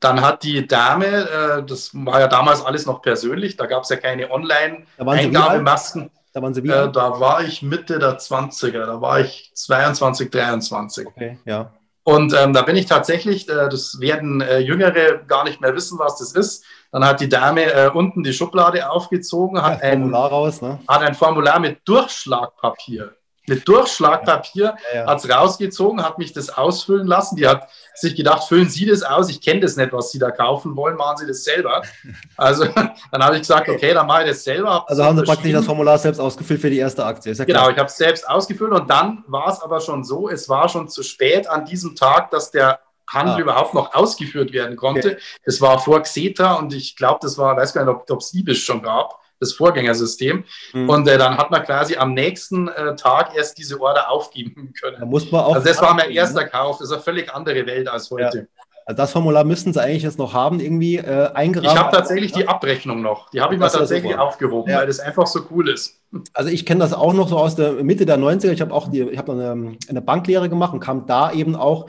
Dann 0.00 0.20
hat 0.20 0.42
die 0.42 0.66
Dame, 0.66 1.06
äh, 1.06 1.62
das 1.64 1.90
war 1.94 2.20
ja 2.20 2.28
damals 2.28 2.64
alles 2.64 2.86
noch 2.86 3.00
persönlich, 3.02 3.56
da 3.56 3.66
gab 3.66 3.84
es 3.84 3.88
ja 3.88 3.96
keine 3.96 4.30
Online-Eingabemasken. 4.30 6.10
Da 6.32 6.42
waren 6.42 6.52
Sie 6.52 6.62
wie 6.62 6.68
äh, 6.68 6.90
Da 6.90 7.20
war 7.20 7.42
ich 7.42 7.62
Mitte 7.62 7.98
der 7.98 8.18
20er, 8.18 8.86
da 8.86 9.00
war 9.00 9.20
ich 9.20 9.50
22, 9.54 10.30
23. 10.30 11.06
Okay, 11.06 11.38
ja. 11.44 11.72
Und 12.02 12.34
ähm, 12.34 12.52
da 12.52 12.62
bin 12.62 12.76
ich 12.76 12.84
tatsächlich, 12.84 13.48
äh, 13.48 13.68
das 13.68 13.98
werden 13.98 14.42
äh, 14.42 14.58
Jüngere 14.58 15.18
gar 15.26 15.44
nicht 15.44 15.62
mehr 15.62 15.74
wissen, 15.74 15.98
was 15.98 16.18
das 16.18 16.32
ist. 16.32 16.64
Dann 16.92 17.04
hat 17.04 17.20
die 17.20 17.28
Dame 17.28 17.90
unten 17.92 18.22
die 18.22 18.32
Schublade 18.32 18.88
aufgezogen, 18.88 19.60
hat, 19.60 19.82
ja, 19.82 19.88
ein, 19.90 20.14
raus, 20.14 20.62
ne? 20.62 20.78
hat 20.86 21.02
ein 21.02 21.14
Formular 21.14 21.58
mit 21.58 21.78
Durchschlagpapier 21.88 23.14
mit 23.46 23.68
Durchschlagpapier 23.68 24.74
ja, 24.92 25.00
ja. 25.00 25.06
hat 25.06 25.18
es 25.18 25.30
rausgezogen, 25.30 26.02
hat 26.02 26.18
mich 26.18 26.32
das 26.32 26.50
ausfüllen 26.50 27.06
lassen. 27.06 27.36
Die 27.36 27.46
hat 27.46 27.68
sich 27.94 28.14
gedacht, 28.14 28.44
füllen 28.44 28.68
Sie 28.68 28.86
das 28.86 29.02
aus, 29.02 29.28
ich 29.28 29.40
kenne 29.40 29.60
das 29.60 29.76
nicht, 29.76 29.92
was 29.92 30.10
Sie 30.10 30.18
da 30.18 30.30
kaufen 30.30 30.76
wollen, 30.76 30.96
machen 30.96 31.18
Sie 31.18 31.26
das 31.26 31.44
selber. 31.44 31.82
Also 32.36 32.64
dann 32.64 33.22
habe 33.22 33.36
ich 33.36 33.42
gesagt, 33.42 33.68
okay, 33.68 33.94
dann 33.94 34.06
mache 34.06 34.22
ich 34.22 34.30
das 34.30 34.44
selber. 34.44 34.88
Also 34.88 35.04
haben 35.04 35.16
Sie 35.16 35.22
praktisch 35.22 35.52
das 35.52 35.64
Formular 35.64 35.98
selbst 35.98 36.18
ausgefüllt 36.18 36.60
für 36.60 36.70
die 36.70 36.78
erste 36.78 37.04
Aktie. 37.04 37.32
Ja 37.32 37.44
genau, 37.44 37.70
ich 37.70 37.76
habe 37.76 37.86
es 37.86 37.96
selbst 37.96 38.28
ausgefüllt 38.28 38.72
und 38.72 38.90
dann 38.90 39.24
war 39.28 39.48
es 39.48 39.60
aber 39.60 39.80
schon 39.80 40.04
so, 40.04 40.28
es 40.28 40.48
war 40.48 40.68
schon 40.68 40.88
zu 40.88 41.02
spät 41.02 41.46
an 41.48 41.64
diesem 41.64 41.94
Tag, 41.94 42.30
dass 42.30 42.50
der 42.50 42.80
Handel 43.08 43.36
ah. 43.36 43.40
überhaupt 43.40 43.74
noch 43.74 43.94
ausgeführt 43.94 44.52
werden 44.52 44.76
konnte. 44.76 45.18
Es 45.44 45.60
okay. 45.60 45.70
war 45.70 45.78
vor 45.78 46.00
Xeta 46.02 46.54
und 46.54 46.72
ich 46.74 46.96
glaube, 46.96 47.20
das 47.22 47.38
war, 47.38 47.56
weiß 47.56 47.72
gar 47.72 47.84
nicht, 47.84 48.10
ob 48.10 48.20
es 48.20 48.34
Ibis 48.34 48.58
schon 48.58 48.82
gab 48.82 49.23
das 49.40 49.52
Vorgängersystem. 49.52 50.44
Mhm. 50.72 50.88
Und 50.88 51.08
äh, 51.08 51.18
dann 51.18 51.36
hat 51.36 51.50
man 51.50 51.62
quasi 51.62 51.96
am 51.96 52.14
nächsten 52.14 52.68
äh, 52.68 52.94
Tag 52.96 53.36
erst 53.36 53.58
diese 53.58 53.80
Order 53.80 54.10
aufgeben 54.10 54.72
können. 54.78 54.96
Da 55.00 55.06
muss 55.06 55.30
man 55.30 55.42
auch 55.42 55.54
also 55.54 55.66
das 55.66 55.80
war 55.80 55.94
mein 55.94 56.10
erster 56.10 56.42
ne? 56.42 56.48
Kauf. 56.48 56.78
Das 56.78 56.88
ist 56.88 56.92
eine 56.92 57.02
völlig 57.02 57.32
andere 57.32 57.66
Welt 57.66 57.88
als 57.88 58.10
heute. 58.10 58.38
Ja. 58.38 58.64
Also 58.86 58.96
das 58.98 59.12
Formular 59.12 59.44
müssten 59.44 59.72
Sie 59.72 59.82
eigentlich 59.82 60.02
jetzt 60.02 60.18
noch 60.18 60.34
haben, 60.34 60.60
irgendwie 60.60 60.96
äh, 60.96 61.30
eingerahmt. 61.32 61.72
Ich 61.72 61.82
habe 61.82 61.96
tatsächlich 61.96 62.32
die 62.32 62.46
Abrechnung 62.46 63.00
noch. 63.00 63.30
Die 63.30 63.40
habe 63.40 63.54
ich 63.54 63.60
mal 63.60 63.70
tatsächlich 63.70 64.14
aufgehoben, 64.16 64.70
ja. 64.70 64.78
weil 64.78 64.86
das 64.86 65.00
einfach 65.00 65.26
so 65.26 65.40
cool 65.50 65.70
ist. 65.70 66.00
Also 66.34 66.50
ich 66.50 66.66
kenne 66.66 66.80
das 66.80 66.92
auch 66.92 67.14
noch 67.14 67.28
so 67.28 67.38
aus 67.38 67.56
der 67.56 67.72
Mitte 67.82 68.04
der 68.04 68.18
90er. 68.18 68.50
Ich 68.50 68.60
habe 68.60 68.74
auch 68.74 68.88
die, 68.88 69.00
ich 69.00 69.16
habe 69.16 69.32
eine, 69.32 69.78
eine 69.88 70.02
Banklehre 70.02 70.50
gemacht 70.50 70.74
und 70.74 70.80
kam 70.80 71.06
da 71.06 71.32
eben 71.32 71.56
auch 71.56 71.86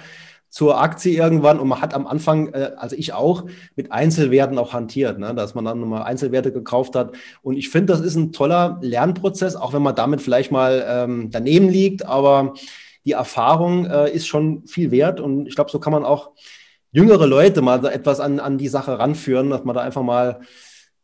zur 0.56 0.80
Aktie 0.80 1.12
irgendwann 1.12 1.60
und 1.60 1.68
man 1.68 1.82
hat 1.82 1.94
am 1.94 2.08
Anfang, 2.08 2.54
äh, 2.54 2.72
also 2.78 2.96
ich 2.96 3.12
auch, 3.12 3.44
mit 3.76 3.92
Einzelwerten 3.92 4.58
auch 4.58 4.72
hantiert, 4.72 5.20
ne? 5.20 5.36
dass 5.36 5.54
man 5.54 5.66
dann 5.66 5.82
nochmal 5.82 6.04
Einzelwerte 6.04 6.54
gekauft 6.54 6.96
hat. 6.96 7.12
Und 7.42 7.58
ich 7.58 7.68
finde, 7.68 7.92
das 7.92 8.00
ist 8.00 8.16
ein 8.16 8.32
toller 8.32 8.80
Lernprozess, 8.82 9.58
auch 9.58 9.74
wenn 9.74 9.82
man 9.82 9.96
damit 9.96 10.22
vielleicht 10.22 10.54
mal 10.54 10.86
ähm, 10.88 11.30
daneben 11.30 11.68
liegt, 11.68 12.06
aber 12.06 12.54
die 13.04 13.12
Erfahrung 13.12 13.86
äh, 13.86 14.10
ist 14.10 14.28
schon 14.28 14.66
viel 14.66 14.92
wert 14.92 15.20
und 15.20 15.46
ich 15.46 15.56
glaube, 15.56 15.72
so 15.72 15.78
kann 15.78 15.92
man 15.92 16.06
auch 16.06 16.32
jüngere 16.94 17.28
Leute 17.28 17.62
mal 17.62 17.86
etwas 17.88 18.22
an, 18.22 18.40
an 18.40 18.58
die 18.58 18.70
Sache 18.70 18.98
ranführen, 18.98 19.50
dass 19.50 19.66
man 19.66 19.76
da 19.76 19.82
einfach 19.82 20.04
mal 20.04 20.40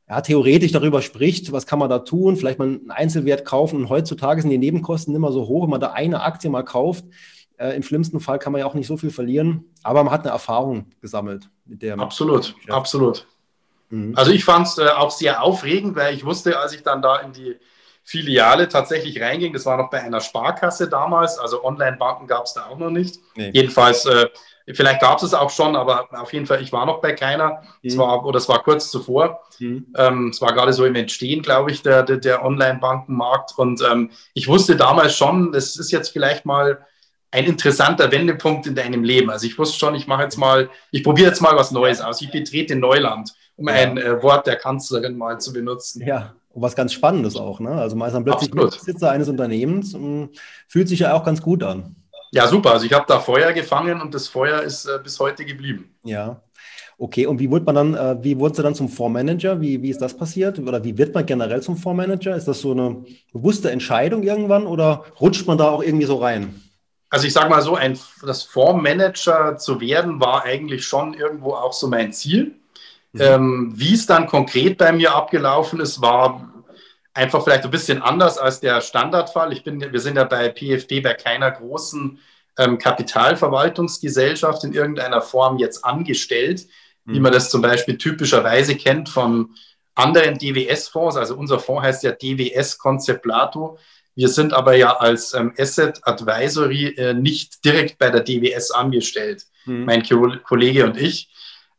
ja, 0.08 0.22
theoretisch 0.22 0.72
darüber 0.72 1.02
spricht, 1.02 1.52
was 1.52 1.68
kann 1.68 1.80
man 1.80 1.90
da 1.90 2.00
tun, 2.00 2.38
vielleicht 2.38 2.58
mal 2.58 2.70
einen 2.70 2.90
Einzelwert 2.90 3.44
kaufen. 3.44 3.82
Und 3.82 3.90
heutzutage 3.90 4.42
sind 4.42 4.52
die 4.52 4.58
Nebenkosten 4.58 5.14
immer 5.14 5.34
so 5.34 5.50
hoch, 5.50 5.64
wenn 5.64 5.72
man 5.72 5.82
da 5.82 5.92
eine 5.92 6.22
Aktie 6.22 6.50
mal 6.50 6.64
kauft, 6.64 7.04
äh, 7.62 7.76
Im 7.76 7.84
schlimmsten 7.84 8.20
Fall 8.20 8.40
kann 8.40 8.52
man 8.52 8.60
ja 8.60 8.66
auch 8.66 8.74
nicht 8.74 8.88
so 8.88 8.98
viel 8.98 9.12
verlieren, 9.12 9.66
aber 9.84 10.04
man 10.04 10.12
hat 10.12 10.22
eine 10.22 10.32
Erfahrung 10.32 10.88
gesammelt 11.00 11.50
mit 11.66 11.82
der. 11.82 12.00
Absolut, 12.00 12.56
absolut. 12.70 13.28
Mhm. 13.90 14.14
Also 14.16 14.32
ich 14.32 14.44
fand 14.44 14.68
es 14.68 14.78
äh, 14.78 14.88
auch 14.88 15.12
sehr 15.12 15.44
aufregend, 15.44 15.96
weil 15.96 16.16
ich 16.16 16.26
wusste, 16.26 16.58
als 16.58 16.74
ich 16.74 16.82
dann 16.82 17.02
da 17.02 17.18
in 17.18 17.34
die 17.34 17.58
Filiale 18.04 18.68
tatsächlich 18.68 19.22
reinging, 19.22 19.54
das 19.54 19.66
war 19.68 19.78
noch 19.78 19.92
bei 19.92 20.02
einer 20.02 20.22
Sparkasse 20.22 20.90
damals, 20.90 21.38
also 21.38 21.64
Online-Banken 21.64 22.26
gab 22.26 22.46
es 22.46 22.54
da 22.54 22.66
auch 22.66 22.78
noch 22.80 22.90
nicht. 22.90 23.20
Nee. 23.36 23.52
Jedenfalls, 23.54 24.08
äh, 24.08 24.28
vielleicht 24.74 25.02
gab 25.02 25.18
es 25.18 25.24
es 25.24 25.34
auch 25.36 25.52
schon, 25.52 25.76
aber 25.76 26.08
auf 26.20 26.34
jeden 26.34 26.48
Fall, 26.48 26.64
ich 26.64 26.74
war 26.74 26.88
noch 26.88 27.00
bei 27.00 27.14
keiner. 27.14 27.62
Mhm. 27.84 27.90
Es 27.90 27.98
war, 27.98 28.26
oder 28.26 28.38
es 28.38 28.50
war 28.50 28.64
kurz 28.64 28.90
zuvor. 28.90 29.44
Mhm. 29.60 29.94
Ähm, 29.96 30.30
es 30.30 30.42
war 30.42 30.54
gerade 30.54 30.74
so 30.74 30.84
im 30.84 30.96
Entstehen, 30.96 31.44
glaube 31.44 31.70
ich, 31.70 31.84
der, 31.84 32.02
der, 32.02 32.18
der 32.18 32.44
Online-Bankenmarkt. 32.44 33.54
Und 33.56 33.84
ähm, 33.84 34.10
ich 34.34 34.48
wusste 34.48 34.76
damals 34.76 35.16
schon, 35.16 35.52
das 35.52 35.76
ist 35.76 35.92
jetzt 35.92 36.10
vielleicht 36.10 36.46
mal 36.46 36.84
ein 37.32 37.46
interessanter 37.46 38.12
Wendepunkt 38.12 38.68
in 38.68 38.76
deinem 38.76 39.04
Leben. 39.04 39.30
Also 39.30 39.48
ich 39.48 39.58
wusste 39.58 39.80
schon, 39.80 39.96
ich 39.96 40.06
mache 40.06 40.24
jetzt 40.24 40.38
mal, 40.38 40.70
ich 40.92 41.04
probiere 41.04 41.30
jetzt 41.30 41.42
mal 41.42 41.56
was 41.56 41.72
Neues 41.72 42.02
aus. 42.02 42.22
Ich 42.22 42.30
betrete 42.30 42.76
Neuland, 42.76 43.34
um 43.56 43.68
ja. 43.68 43.76
ein 43.76 43.98
äh, 43.98 44.22
Wort 44.22 44.48
der 44.48 44.58
Kanzlerin 44.58 45.18
mal 45.18 45.40
zu 45.40 45.54
benutzen. 45.54 46.06
Ja, 46.06 46.36
und 46.50 46.62
was 46.62 46.76
ganz 46.76 46.92
Spannendes 46.94 47.38
auch. 47.38 47.60
Ne? 47.62 47.72
Also 47.72 47.96
man 47.96 48.08
ist 48.08 48.14
dann 48.14 48.26
plötzlich 48.26 48.52
Besitzer 48.52 49.12
eines 49.12 49.30
Unternehmens 49.30 49.94
und 49.94 50.32
fühlt 50.68 50.90
sich 50.90 51.00
ja 51.00 51.14
auch 51.14 51.24
ganz 51.24 51.42
gut 51.42 51.64
an. 51.64 51.96
Ja, 52.34 52.48
super. 52.48 52.72
Also 52.74 52.86
ich 52.86 52.94
habe 52.94 53.06
da 53.08 53.20
Feuer 53.20 53.54
gefangen 53.54 54.02
und 54.02 54.14
das 54.14 54.28
Feuer 54.28 54.62
ist 54.62 54.86
äh, 54.86 55.00
bis 55.02 55.20
heute 55.20 55.46
geblieben. 55.46 55.96
Ja. 56.04 56.42
Okay, 56.98 57.26
und 57.26 57.40
wie 57.40 57.50
wurde 57.50 57.66
man 57.66 57.76
dann, 57.76 57.94
äh, 57.96 58.24
wie 58.24 58.38
wurde 58.38 58.56
sie 58.56 58.64
dann 58.64 58.76
zum 58.76 58.88
Fondsmanager? 58.88 59.60
Wie, 59.60 59.82
wie 59.82 59.90
ist 59.90 60.02
das 60.02 60.16
passiert? 60.16 60.60
Oder 60.60 60.84
wie 60.84 60.98
wird 60.98 61.16
man 61.16 61.26
generell 61.26 61.62
zum 61.62 61.76
Fondsmanager? 61.76 62.36
Ist 62.36 62.48
das 62.48 62.62
so 62.62 62.72
eine 62.72 63.04
bewusste 63.34 63.72
Entscheidung 63.72 64.22
irgendwann 64.22 64.68
oder 64.68 65.06
rutscht 65.20 65.48
man 65.48 65.58
da 65.58 65.70
auch 65.70 65.82
irgendwie 65.82 66.06
so 66.06 66.18
rein? 66.18 66.62
Also 67.12 67.28
ich 67.28 67.34
sage 67.34 67.50
mal 67.50 67.62
so, 67.62 67.76
ein, 67.76 68.00
das 68.26 68.44
Fondsmanager 68.44 69.58
zu 69.58 69.82
werden, 69.82 70.22
war 70.22 70.46
eigentlich 70.46 70.86
schon 70.86 71.14
irgendwo 71.14 71.54
auch 71.54 71.74
so 71.74 71.88
mein 71.88 72.14
Ziel. 72.14 72.56
Mhm. 73.12 73.22
Ähm, 73.22 73.74
wie 73.76 73.94
es 73.94 74.06
dann 74.06 74.28
konkret 74.28 74.78
bei 74.78 74.94
mir 74.94 75.14
abgelaufen 75.14 75.82
ist, 75.82 76.02
war 76.02 76.52
einfach 77.14 77.44
vielleicht 77.44 77.66
ein 77.66 77.72
bisschen 77.72 78.02
anders 78.02 78.38
als 78.38 78.62
der 78.62 78.80
Standardfall. 78.80 79.52
Ich 79.52 79.64
bin, 79.64 79.82
wir 79.82 80.00
sind 80.00 80.16
ja 80.16 80.24
bei 80.24 80.50
PFD 80.50 81.02
bei 81.02 81.14
keiner 81.14 81.52
großen 81.52 82.18
ähm, 82.58 82.78
Kapitalverwaltungsgesellschaft 82.78 84.64
in 84.64 84.74
irgendeiner 84.74 85.22
Form 85.22 85.58
jetzt 85.58 85.84
angestellt. 85.84 86.66
wie 87.04 87.20
man 87.20 87.34
das 87.34 87.50
zum 87.50 87.62
Beispiel 87.64 87.98
typischerweise 87.98 88.76
kennt 88.76 89.10
von 89.10 89.56
anderen 89.96 90.38
DWS-Fonds. 90.38 91.18
Also 91.18 91.36
unser 91.36 91.60
Fonds 91.60 91.84
heißt 91.84 92.04
ja 92.04 92.12
DWS 92.12 92.78
Concept 92.78 93.24
Plato. 93.24 93.78
Wir 94.16 94.28
sind 94.28 94.54
aber 94.54 94.76
ja 94.76 94.98
als 94.98 95.34
ähm, 95.34 95.54
Asset 95.58 96.00
Advisory 96.04 96.88
äh, 96.98 97.14
nicht 97.14 97.64
direkt 97.64 97.98
bei 97.98 98.10
der 98.10 98.22
DWS 98.22 98.72
angestellt, 98.72 99.46
mhm. 99.66 99.86
mein 99.86 100.04
Kollege 100.44 100.86
und 100.86 100.98
ich, 100.98 101.30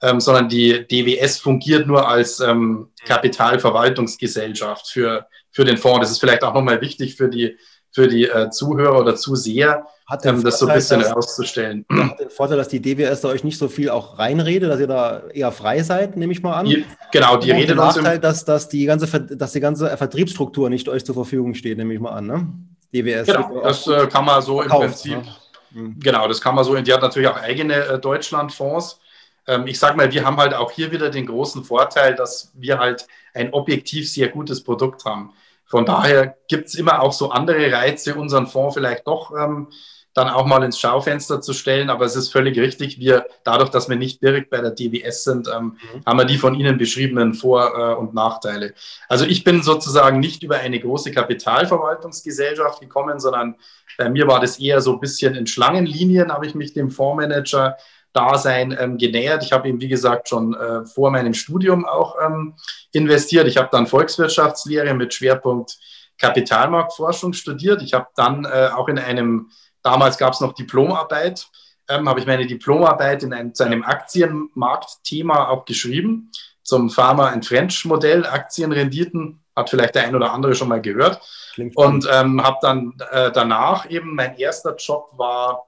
ähm, 0.00 0.20
sondern 0.20 0.48
die 0.48 0.86
DWS 0.86 1.38
fungiert 1.38 1.86
nur 1.86 2.08
als 2.08 2.40
ähm, 2.40 2.90
Kapitalverwaltungsgesellschaft 3.04 4.88
für, 4.88 5.26
für 5.50 5.64
den 5.64 5.76
Fonds. 5.76 6.00
Das 6.00 6.10
ist 6.10 6.20
vielleicht 6.20 6.42
auch 6.42 6.54
nochmal 6.54 6.80
wichtig 6.80 7.16
für 7.16 7.28
die, 7.28 7.56
für 7.92 8.08
die 8.08 8.24
äh, 8.24 8.50
Zuhörer 8.50 8.98
oder 8.98 9.14
Zuseher, 9.16 9.86
ähm, 10.24 10.42
das 10.42 10.58
so 10.58 10.66
ein 10.66 10.74
bisschen 10.74 11.00
dass, 11.00 11.08
herauszustellen. 11.08 11.84
Hat 11.90 12.20
den 12.20 12.30
Vorteil, 12.30 12.56
dass 12.56 12.68
die 12.68 12.80
DWS 12.80 13.20
da 13.22 13.28
euch 13.28 13.44
nicht 13.44 13.58
so 13.58 13.68
viel 13.68 13.90
auch 13.90 14.18
reinredet, 14.18 14.70
dass 14.70 14.80
ihr 14.80 14.86
da 14.86 15.22
eher 15.32 15.52
frei 15.52 15.82
seid, 15.82 16.16
nehme 16.16 16.32
ich 16.32 16.42
mal 16.42 16.54
an. 16.54 16.66
Die, 16.66 16.84
genau, 17.12 17.36
die 17.36 17.50
redet 17.50 17.78
uns. 17.78 17.96
Nachteil, 17.96 18.18
dass, 18.18 18.44
dass, 18.44 18.68
die 18.68 18.84
ganze, 18.84 19.20
dass 19.20 19.52
die 19.52 19.60
ganze 19.60 19.96
Vertriebsstruktur 19.96 20.70
nicht 20.70 20.88
euch 20.88 21.04
zur 21.04 21.14
Verfügung 21.14 21.54
steht, 21.54 21.78
nehme 21.78 21.94
ich 21.94 22.00
mal 22.00 22.10
an. 22.10 22.26
Ne? 22.26 22.46
DWS. 22.94 23.26
Genau, 23.26 23.60
das 23.62 23.86
äh, 23.86 24.06
kann 24.06 24.24
man 24.24 24.42
so 24.42 24.60
verkauft, 24.60 24.82
im 24.82 24.88
Prinzip. 24.90 25.16
Ne? 25.16 25.82
Mhm. 25.82 26.00
Genau, 26.00 26.28
das 26.28 26.40
kann 26.40 26.54
man 26.54 26.64
so. 26.64 26.74
Die 26.74 26.92
hat 26.92 27.02
natürlich 27.02 27.28
auch 27.28 27.40
eigene 27.40 27.74
äh, 27.74 27.98
Deutschlandfonds. 27.98 29.00
Ähm, 29.46 29.66
ich 29.66 29.78
sage 29.78 29.96
mal, 29.96 30.12
wir 30.12 30.24
haben 30.24 30.36
halt 30.36 30.54
auch 30.54 30.70
hier 30.70 30.92
wieder 30.92 31.10
den 31.10 31.26
großen 31.26 31.64
Vorteil, 31.64 32.14
dass 32.14 32.52
wir 32.54 32.78
halt 32.78 33.06
ein 33.34 33.52
objektiv 33.52 34.10
sehr 34.10 34.28
gutes 34.28 34.62
Produkt 34.62 35.04
haben. 35.04 35.32
Von 35.64 35.86
daher 35.86 36.36
gibt 36.48 36.68
es 36.68 36.74
immer 36.74 37.00
auch 37.00 37.12
so 37.12 37.30
andere 37.30 37.72
Reize, 37.72 38.14
unseren 38.14 38.46
Fonds 38.46 38.74
vielleicht 38.74 39.06
doch 39.06 39.32
ähm, 39.34 39.68
dann 40.14 40.28
auch 40.28 40.46
mal 40.46 40.62
ins 40.62 40.78
Schaufenster 40.78 41.40
zu 41.40 41.52
stellen. 41.52 41.90
Aber 41.90 42.04
es 42.04 42.16
ist 42.16 42.30
völlig 42.30 42.58
richtig, 42.58 42.98
wir, 42.98 43.26
dadurch, 43.44 43.70
dass 43.70 43.88
wir 43.88 43.96
nicht 43.96 44.22
direkt 44.22 44.50
bei 44.50 44.60
der 44.60 44.70
DWS 44.70 45.24
sind, 45.24 45.48
ähm, 45.48 45.76
mhm. 45.94 46.04
haben 46.04 46.18
wir 46.18 46.24
die 46.24 46.38
von 46.38 46.54
Ihnen 46.54 46.78
beschriebenen 46.78 47.34
Vor- 47.34 47.72
äh, 47.76 47.94
und 47.94 48.14
Nachteile. 48.14 48.74
Also 49.08 49.24
ich 49.24 49.44
bin 49.44 49.62
sozusagen 49.62 50.20
nicht 50.20 50.42
über 50.42 50.56
eine 50.56 50.78
große 50.78 51.10
Kapitalverwaltungsgesellschaft 51.12 52.80
gekommen, 52.80 53.20
sondern 53.20 53.56
bei 53.98 54.08
mir 54.08 54.26
war 54.26 54.40
das 54.40 54.58
eher 54.58 54.80
so 54.80 54.94
ein 54.94 55.00
bisschen 55.00 55.34
in 55.34 55.46
Schlangenlinien, 55.46 56.32
habe 56.32 56.46
ich 56.46 56.54
mich 56.54 56.72
dem 56.74 56.90
Fondsmanager 56.90 57.76
Dasein 58.12 58.76
ähm, 58.78 58.98
genähert. 58.98 59.42
Ich 59.42 59.52
habe 59.52 59.68
eben, 59.68 59.80
wie 59.80 59.88
gesagt, 59.88 60.28
schon 60.28 60.54
äh, 60.54 60.84
vor 60.84 61.10
meinem 61.10 61.34
Studium 61.34 61.86
auch 61.86 62.16
ähm, 62.22 62.54
investiert. 62.92 63.46
Ich 63.48 63.56
habe 63.56 63.70
dann 63.72 63.86
Volkswirtschaftslehre 63.86 64.92
mit 64.94 65.14
Schwerpunkt 65.14 65.78
Kapitalmarktforschung 66.18 67.32
studiert. 67.32 67.82
Ich 67.82 67.94
habe 67.94 68.06
dann 68.14 68.44
äh, 68.44 68.68
auch 68.74 68.88
in 68.88 68.98
einem, 68.98 69.50
damals 69.82 70.18
gab 70.18 70.32
es 70.32 70.40
noch 70.40 70.54
Diplomarbeit, 70.54 71.48
ähm, 71.88 72.08
habe 72.08 72.20
ich 72.20 72.26
meine 72.26 72.46
Diplomarbeit 72.46 73.22
in 73.22 73.32
einem, 73.32 73.54
zu 73.54 73.64
einem 73.64 73.82
Aktienmarktthema 73.82 75.48
auch 75.48 75.64
geschrieben, 75.64 76.30
zum 76.62 76.90
Pharma 76.90 77.28
and 77.28 77.44
French 77.44 77.84
Modell, 77.84 78.24
Aktienrenditen, 78.24 79.40
hat 79.54 79.68
vielleicht 79.68 79.94
der 79.94 80.04
ein 80.04 80.14
oder 80.14 80.32
andere 80.32 80.54
schon 80.54 80.68
mal 80.68 80.80
gehört. 80.80 81.20
Klingt 81.54 81.76
und 81.76 82.08
ähm, 82.10 82.42
habe 82.42 82.58
dann 82.62 82.94
äh, 83.10 83.30
danach 83.32 83.90
eben, 83.90 84.14
mein 84.14 84.36
erster 84.38 84.76
Job 84.76 85.10
war 85.16 85.66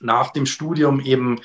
nach 0.00 0.30
dem 0.30 0.46
Studium 0.46 1.00
eben 1.00 1.40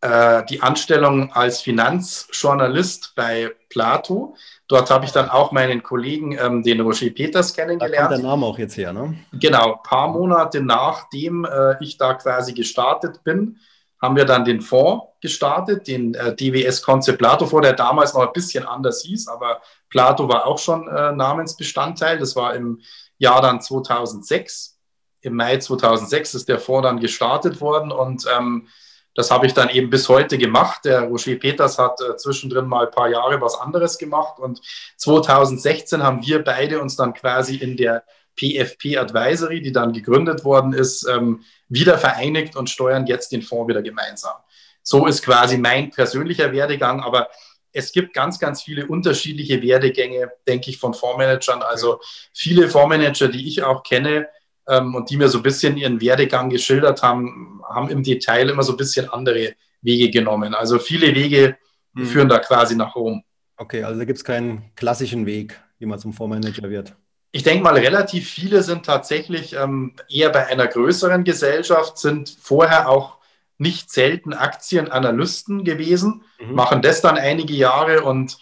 äh, 0.00 0.44
die 0.46 0.62
Anstellung 0.62 1.32
als 1.32 1.60
Finanzjournalist 1.60 3.12
bei 3.14 3.50
Plato. 3.68 4.34
Dort 4.66 4.90
habe 4.90 5.04
ich 5.04 5.12
dann 5.12 5.28
auch 5.28 5.52
meinen 5.52 5.82
Kollegen, 5.82 6.36
ähm, 6.38 6.62
den 6.62 6.80
Roger 6.80 7.10
Peters, 7.10 7.54
kennengelernt. 7.54 7.94
Da 7.94 8.06
kommt 8.08 8.22
der 8.22 8.30
Name 8.30 8.46
auch 8.46 8.58
jetzt 8.58 8.76
her, 8.76 8.92
ne? 8.92 9.18
Genau, 9.32 9.74
ein 9.74 9.82
paar 9.82 10.08
Monate 10.08 10.62
nachdem 10.62 11.44
äh, 11.44 11.82
ich 11.82 11.98
da 11.98 12.14
quasi 12.14 12.52
gestartet 12.52 13.22
bin, 13.24 13.58
haben 14.00 14.16
wir 14.16 14.24
dann 14.24 14.44
den 14.44 14.62
Fonds 14.62 15.06
gestartet, 15.20 15.86
den 15.86 16.14
äh, 16.14 16.34
DWS 16.34 16.82
Concept 16.82 17.18
Plato 17.18 17.46
Fonds, 17.46 17.66
der 17.66 17.76
damals 17.76 18.14
noch 18.14 18.26
ein 18.26 18.32
bisschen 18.32 18.66
anders 18.66 19.02
hieß, 19.02 19.28
aber 19.28 19.60
Plato 19.90 20.28
war 20.28 20.46
auch 20.46 20.58
schon 20.58 20.88
äh, 20.88 21.12
Namensbestandteil. 21.12 22.18
Das 22.18 22.34
war 22.36 22.54
im 22.54 22.80
Jahr 23.18 23.42
dann 23.42 23.60
2006 23.60 24.78
im 25.22 25.34
Mai 25.34 25.58
2006 25.58 26.34
ist 26.34 26.48
der 26.48 26.58
Fonds 26.58 26.86
dann 26.86 27.00
gestartet 27.00 27.60
worden 27.60 27.92
und 27.92 28.24
ähm, 28.34 28.68
das 29.14 29.30
habe 29.30 29.46
ich 29.46 29.54
dann 29.54 29.68
eben 29.70 29.90
bis 29.90 30.08
heute 30.08 30.38
gemacht. 30.38 30.84
Der 30.84 31.02
Roger 31.02 31.34
Peters 31.34 31.78
hat 31.78 32.00
äh, 32.00 32.16
zwischendrin 32.16 32.66
mal 32.66 32.86
ein 32.86 32.92
paar 32.92 33.08
Jahre 33.08 33.40
was 33.40 33.58
anderes 33.58 33.98
gemacht 33.98 34.38
und 34.38 34.60
2016 34.96 36.02
haben 36.02 36.24
wir 36.24 36.44
beide 36.44 36.80
uns 36.80 36.96
dann 36.96 37.14
quasi 37.14 37.56
in 37.56 37.76
der 37.76 38.04
PFP 38.36 38.96
Advisory, 38.96 39.60
die 39.60 39.72
dann 39.72 39.92
gegründet 39.92 40.44
worden 40.44 40.72
ist, 40.72 41.06
ähm, 41.06 41.44
wieder 41.68 41.98
vereinigt 41.98 42.56
und 42.56 42.70
steuern 42.70 43.06
jetzt 43.06 43.32
den 43.32 43.42
Fonds 43.42 43.68
wieder 43.68 43.82
gemeinsam. 43.82 44.34
So 44.82 45.06
ist 45.06 45.22
quasi 45.22 45.58
mein 45.58 45.90
persönlicher 45.90 46.52
Werdegang, 46.52 47.00
aber 47.00 47.28
es 47.72 47.92
gibt 47.92 48.14
ganz, 48.14 48.38
ganz 48.38 48.62
viele 48.62 48.86
unterschiedliche 48.86 49.62
Werdegänge, 49.62 50.32
denke 50.48 50.70
ich, 50.70 50.78
von 50.78 50.94
Fondsmanagern. 50.94 51.62
Also 51.62 52.00
viele 52.34 52.68
Fondsmanager, 52.68 53.28
die 53.28 53.46
ich 53.46 53.62
auch 53.62 53.82
kenne, 53.82 54.28
ähm, 54.68 54.94
und 54.94 55.10
die 55.10 55.16
mir 55.16 55.28
so 55.28 55.38
ein 55.38 55.42
bisschen 55.42 55.76
ihren 55.76 56.00
Werdegang 56.00 56.50
geschildert 56.50 57.02
haben, 57.02 57.60
haben 57.68 57.88
im 57.88 58.02
Detail 58.02 58.48
immer 58.48 58.62
so 58.62 58.72
ein 58.72 58.76
bisschen 58.76 59.08
andere 59.08 59.54
Wege 59.82 60.10
genommen. 60.10 60.54
Also 60.54 60.78
viele 60.78 61.14
Wege 61.14 61.56
hm. 61.94 62.06
führen 62.06 62.28
da 62.28 62.38
quasi 62.38 62.76
nach 62.76 62.94
Rom. 62.94 63.22
Okay, 63.56 63.82
also 63.82 63.98
da 63.98 64.04
gibt 64.04 64.18
es 64.18 64.24
keinen 64.24 64.74
klassischen 64.74 65.26
Weg, 65.26 65.60
wie 65.78 65.86
man 65.86 65.98
zum 65.98 66.12
Fondsmanager 66.12 66.70
wird. 66.70 66.94
Ich 67.32 67.42
denke 67.42 67.62
mal, 67.62 67.76
relativ 67.76 68.28
viele 68.28 68.62
sind 68.62 68.84
tatsächlich 68.86 69.54
ähm, 69.54 69.94
eher 70.08 70.30
bei 70.30 70.46
einer 70.46 70.66
größeren 70.66 71.22
Gesellschaft, 71.24 71.98
sind 71.98 72.28
vorher 72.40 72.88
auch 72.88 73.18
nicht 73.58 73.90
selten 73.90 74.32
Aktienanalysten 74.32 75.64
gewesen, 75.64 76.22
mhm. 76.40 76.54
machen 76.54 76.82
das 76.82 77.02
dann 77.02 77.18
einige 77.18 77.52
Jahre 77.52 78.02
und 78.02 78.38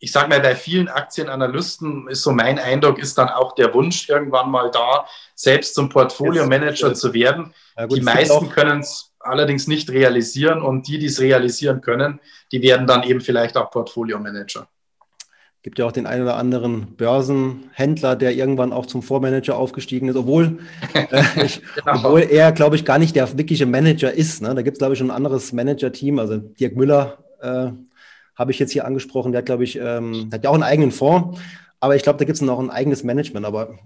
ich 0.00 0.12
sage 0.12 0.28
mal, 0.30 0.40
bei 0.40 0.56
vielen 0.56 0.88
Aktienanalysten 0.88 2.08
ist 2.08 2.22
so 2.22 2.32
mein 2.32 2.58
Eindruck, 2.58 2.98
ist 2.98 3.18
dann 3.18 3.28
auch 3.28 3.54
der 3.54 3.72
Wunsch 3.74 4.08
irgendwann 4.08 4.50
mal 4.50 4.70
da, 4.70 5.06
selbst 5.34 5.74
zum 5.74 5.90
Portfolio-Manager 5.90 6.94
zu 6.94 7.12
werden. 7.12 7.52
Ja, 7.76 7.86
gut, 7.86 7.98
die 7.98 8.02
meisten 8.02 8.48
können 8.48 8.80
es 8.80 9.12
allerdings 9.20 9.66
nicht 9.66 9.90
realisieren 9.90 10.62
und 10.62 10.88
die, 10.88 10.98
die 10.98 11.06
es 11.06 11.20
realisieren 11.20 11.82
können, 11.82 12.18
die 12.50 12.62
werden 12.62 12.86
dann 12.86 13.02
eben 13.02 13.20
vielleicht 13.20 13.58
auch 13.58 13.70
Portfolio-Manager. 13.70 14.66
Gibt 15.62 15.78
ja 15.78 15.84
auch 15.84 15.92
den 15.92 16.06
einen 16.06 16.22
oder 16.22 16.36
anderen 16.36 16.96
Börsenhändler, 16.96 18.16
der 18.16 18.32
irgendwann 18.34 18.72
auch 18.72 18.86
zum 18.86 19.02
Vormanager 19.02 19.56
aufgestiegen 19.56 20.08
ist, 20.08 20.16
obwohl, 20.16 20.60
äh, 20.94 21.44
ich, 21.44 21.60
genau. 21.74 21.96
obwohl 21.96 22.22
er, 22.22 22.52
glaube 22.52 22.76
ich, 22.76 22.86
gar 22.86 22.98
nicht 22.98 23.14
der 23.14 23.36
wirkliche 23.36 23.66
Manager 23.66 24.10
ist. 24.10 24.40
Ne? 24.40 24.54
Da 24.54 24.62
gibt 24.62 24.76
es, 24.76 24.78
glaube 24.78 24.94
ich, 24.94 24.98
schon 24.98 25.10
ein 25.10 25.16
anderes 25.16 25.52
Manager-Team. 25.52 26.18
Also 26.18 26.38
Dirk 26.38 26.76
Müller 26.76 27.18
äh, 27.42 27.72
habe 28.40 28.52
ich 28.52 28.58
jetzt 28.58 28.72
hier 28.72 28.86
angesprochen. 28.86 29.32
Der 29.32 29.40
hat, 29.40 29.46
glaube 29.46 29.64
ich, 29.64 29.76
ähm, 29.76 30.30
hat 30.32 30.42
ja 30.42 30.50
auch 30.50 30.54
einen 30.54 30.62
eigenen 30.62 30.92
Fonds, 30.92 31.38
aber 31.78 31.94
ich 31.94 32.02
glaube, 32.02 32.18
da 32.18 32.24
gibt 32.24 32.36
es 32.36 32.40
noch 32.40 32.58
ein 32.58 32.70
eigenes 32.70 33.04
Management. 33.04 33.44
Aber 33.44 33.78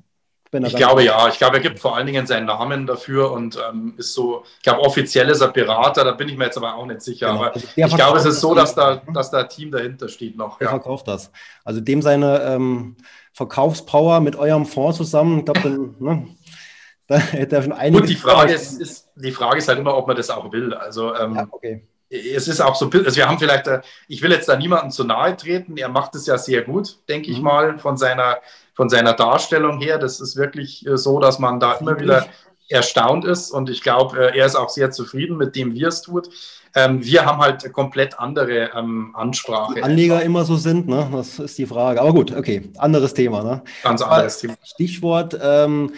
ich 0.52 0.76
glaube 0.76 1.02
ja, 1.02 1.26
ich 1.26 1.38
glaube, 1.38 1.56
er 1.56 1.62
gibt 1.62 1.80
vor 1.80 1.96
allen 1.96 2.06
Dingen 2.06 2.28
seinen 2.28 2.46
Namen 2.46 2.86
dafür 2.86 3.32
und 3.32 3.58
ähm, 3.68 3.94
ist 3.96 4.14
so, 4.14 4.44
ich 4.58 4.62
glaube, 4.62 4.82
offiziell 4.82 5.28
ist 5.28 5.40
er 5.40 5.48
Berater, 5.48 6.04
da 6.04 6.12
bin 6.12 6.28
ich 6.28 6.36
mir 6.36 6.44
jetzt 6.44 6.56
aber 6.56 6.76
auch 6.76 6.86
nicht 6.86 7.00
sicher. 7.00 7.26
Genau. 7.26 7.40
Aber 7.40 7.54
also 7.54 7.66
ich 7.74 7.96
glaube, 7.96 8.18
es 8.18 8.24
ist 8.24 8.40
so, 8.40 8.54
dass 8.54 8.76
da, 8.76 9.02
dass 9.12 9.32
da 9.32 9.40
ein 9.40 9.48
Team 9.48 9.72
dahinter 9.72 10.08
steht 10.08 10.36
noch. 10.36 10.58
Der 10.58 10.66
ja. 10.66 10.70
verkauft 10.70 11.08
das. 11.08 11.32
Also 11.64 11.80
dem 11.80 12.00
seine 12.00 12.40
ähm, 12.42 12.94
Verkaufspower 13.32 14.20
mit 14.20 14.36
eurem 14.36 14.66
Fonds 14.66 14.98
zusammen, 14.98 15.40
ich 15.40 15.44
glaube, 15.46 15.92
ne, 15.98 16.28
da 17.08 17.16
hätte 17.16 17.56
er 17.56 17.62
schon 17.64 17.72
einige. 17.72 18.02
Und 18.02 18.08
die 18.08 18.14
Frage 18.14 18.52
ist, 18.52 18.80
ist, 18.80 19.08
die 19.16 19.32
Frage 19.32 19.58
ist 19.58 19.66
halt 19.66 19.80
immer, 19.80 19.96
ob 19.96 20.06
man 20.06 20.16
das 20.16 20.30
auch 20.30 20.52
will. 20.52 20.72
Also 20.72 21.12
ähm, 21.16 21.34
ja, 21.34 21.48
okay 21.50 21.82
es 22.14 22.48
ist 22.48 22.60
auch 22.60 22.74
so, 22.74 22.90
also 22.90 23.16
wir 23.16 23.28
haben 23.28 23.38
vielleicht, 23.38 23.66
äh, 23.66 23.80
ich 24.08 24.22
will 24.22 24.30
jetzt 24.30 24.48
da 24.48 24.56
niemandem 24.56 24.90
zu 24.90 25.04
nahe 25.04 25.36
treten, 25.36 25.76
er 25.76 25.88
macht 25.88 26.14
es 26.14 26.26
ja 26.26 26.38
sehr 26.38 26.62
gut, 26.62 26.98
denke 27.08 27.30
ich 27.30 27.38
mhm. 27.38 27.44
mal, 27.44 27.78
von 27.78 27.96
seiner, 27.96 28.38
von 28.74 28.88
seiner 28.88 29.14
Darstellung 29.14 29.80
her. 29.80 29.98
Das 29.98 30.20
ist 30.20 30.36
wirklich 30.36 30.86
äh, 30.86 30.96
so, 30.96 31.18
dass 31.18 31.38
man 31.38 31.60
da 31.60 31.74
immer 31.74 31.98
wieder 31.98 32.26
erstaunt 32.68 33.24
ist 33.24 33.50
und 33.50 33.68
ich 33.68 33.82
glaube, 33.82 34.18
äh, 34.32 34.38
er 34.38 34.46
ist 34.46 34.54
auch 34.54 34.70
sehr 34.70 34.90
zufrieden 34.90 35.36
mit 35.36 35.54
dem, 35.56 35.74
wie 35.74 35.82
er 35.82 35.88
es 35.88 36.02
tut. 36.02 36.28
Ähm, 36.76 37.04
wir 37.04 37.24
haben 37.24 37.38
halt 37.38 37.72
komplett 37.72 38.18
andere 38.18 38.70
ähm, 38.74 39.14
Ansprache. 39.14 39.74
Die 39.74 39.82
Anleger 39.82 40.22
immer 40.22 40.44
so 40.44 40.56
sind, 40.56 40.88
ne? 40.88 41.08
das 41.12 41.38
ist 41.38 41.58
die 41.58 41.66
Frage. 41.66 42.00
Aber 42.00 42.12
gut, 42.12 42.34
okay, 42.34 42.72
anderes 42.78 43.14
Thema. 43.14 43.44
Ne? 43.44 43.62
Ganz 43.82 44.02
anderes 44.02 44.38
Thema. 44.38 44.54
Stichwort, 44.64 45.38
ähm, 45.40 45.92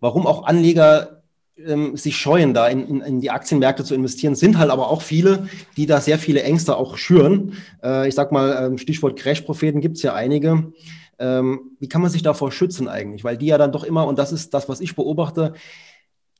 warum 0.00 0.26
auch 0.26 0.44
Anleger 0.44 1.21
ähm, 1.56 1.96
sich 1.96 2.16
scheuen, 2.16 2.54
da 2.54 2.68
in, 2.68 3.00
in, 3.00 3.20
die 3.20 3.30
Aktienmärkte 3.30 3.84
zu 3.84 3.94
investieren, 3.94 4.34
sind 4.34 4.58
halt 4.58 4.70
aber 4.70 4.88
auch 4.90 5.02
viele, 5.02 5.48
die 5.76 5.86
da 5.86 6.00
sehr 6.00 6.18
viele 6.18 6.42
Ängste 6.42 6.76
auch 6.76 6.96
schüren. 6.96 7.54
Äh, 7.82 8.08
ich 8.08 8.14
sag 8.14 8.32
mal, 8.32 8.66
ähm, 8.66 8.78
Stichwort 8.78 9.18
Crash-Propheten 9.18 9.80
gibt 9.80 9.96
es 9.96 10.02
ja 10.02 10.14
einige. 10.14 10.72
Ähm, 11.18 11.72
wie 11.78 11.88
kann 11.88 12.02
man 12.02 12.10
sich 12.10 12.22
davor 12.22 12.52
schützen 12.52 12.88
eigentlich? 12.88 13.24
Weil 13.24 13.36
die 13.36 13.46
ja 13.46 13.58
dann 13.58 13.72
doch 13.72 13.84
immer, 13.84 14.06
und 14.06 14.18
das 14.18 14.32
ist 14.32 14.54
das, 14.54 14.68
was 14.68 14.80
ich 14.80 14.96
beobachte, 14.96 15.54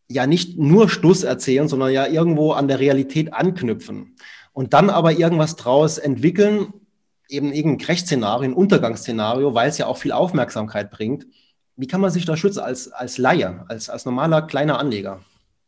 ja 0.08 0.26
nicht 0.26 0.58
nur 0.58 0.88
Stuss 0.88 1.22
erzählen, 1.22 1.68
sondern 1.68 1.92
ja 1.92 2.06
irgendwo 2.06 2.52
an 2.52 2.68
der 2.68 2.80
Realität 2.80 3.32
anknüpfen. 3.32 4.16
Und 4.52 4.74
dann 4.74 4.90
aber 4.90 5.12
irgendwas 5.12 5.56
draus 5.56 5.98
entwickeln, 5.98 6.74
eben 7.28 7.52
irgendein 7.52 7.86
Crash-Szenario, 7.86 8.50
ein 8.50 8.54
Untergangsszenario, 8.54 9.54
weil 9.54 9.68
es 9.68 9.78
ja 9.78 9.86
auch 9.86 9.96
viel 9.96 10.12
Aufmerksamkeit 10.12 10.90
bringt 10.90 11.26
wie 11.76 11.86
kann 11.86 12.00
man 12.00 12.10
sich 12.10 12.24
da 12.24 12.36
schützen 12.36 12.60
als, 12.60 12.92
als 12.92 13.18
Laie, 13.18 13.64
als, 13.68 13.88
als 13.88 14.04
normaler 14.04 14.42
kleiner 14.42 14.78
Anleger? 14.78 15.20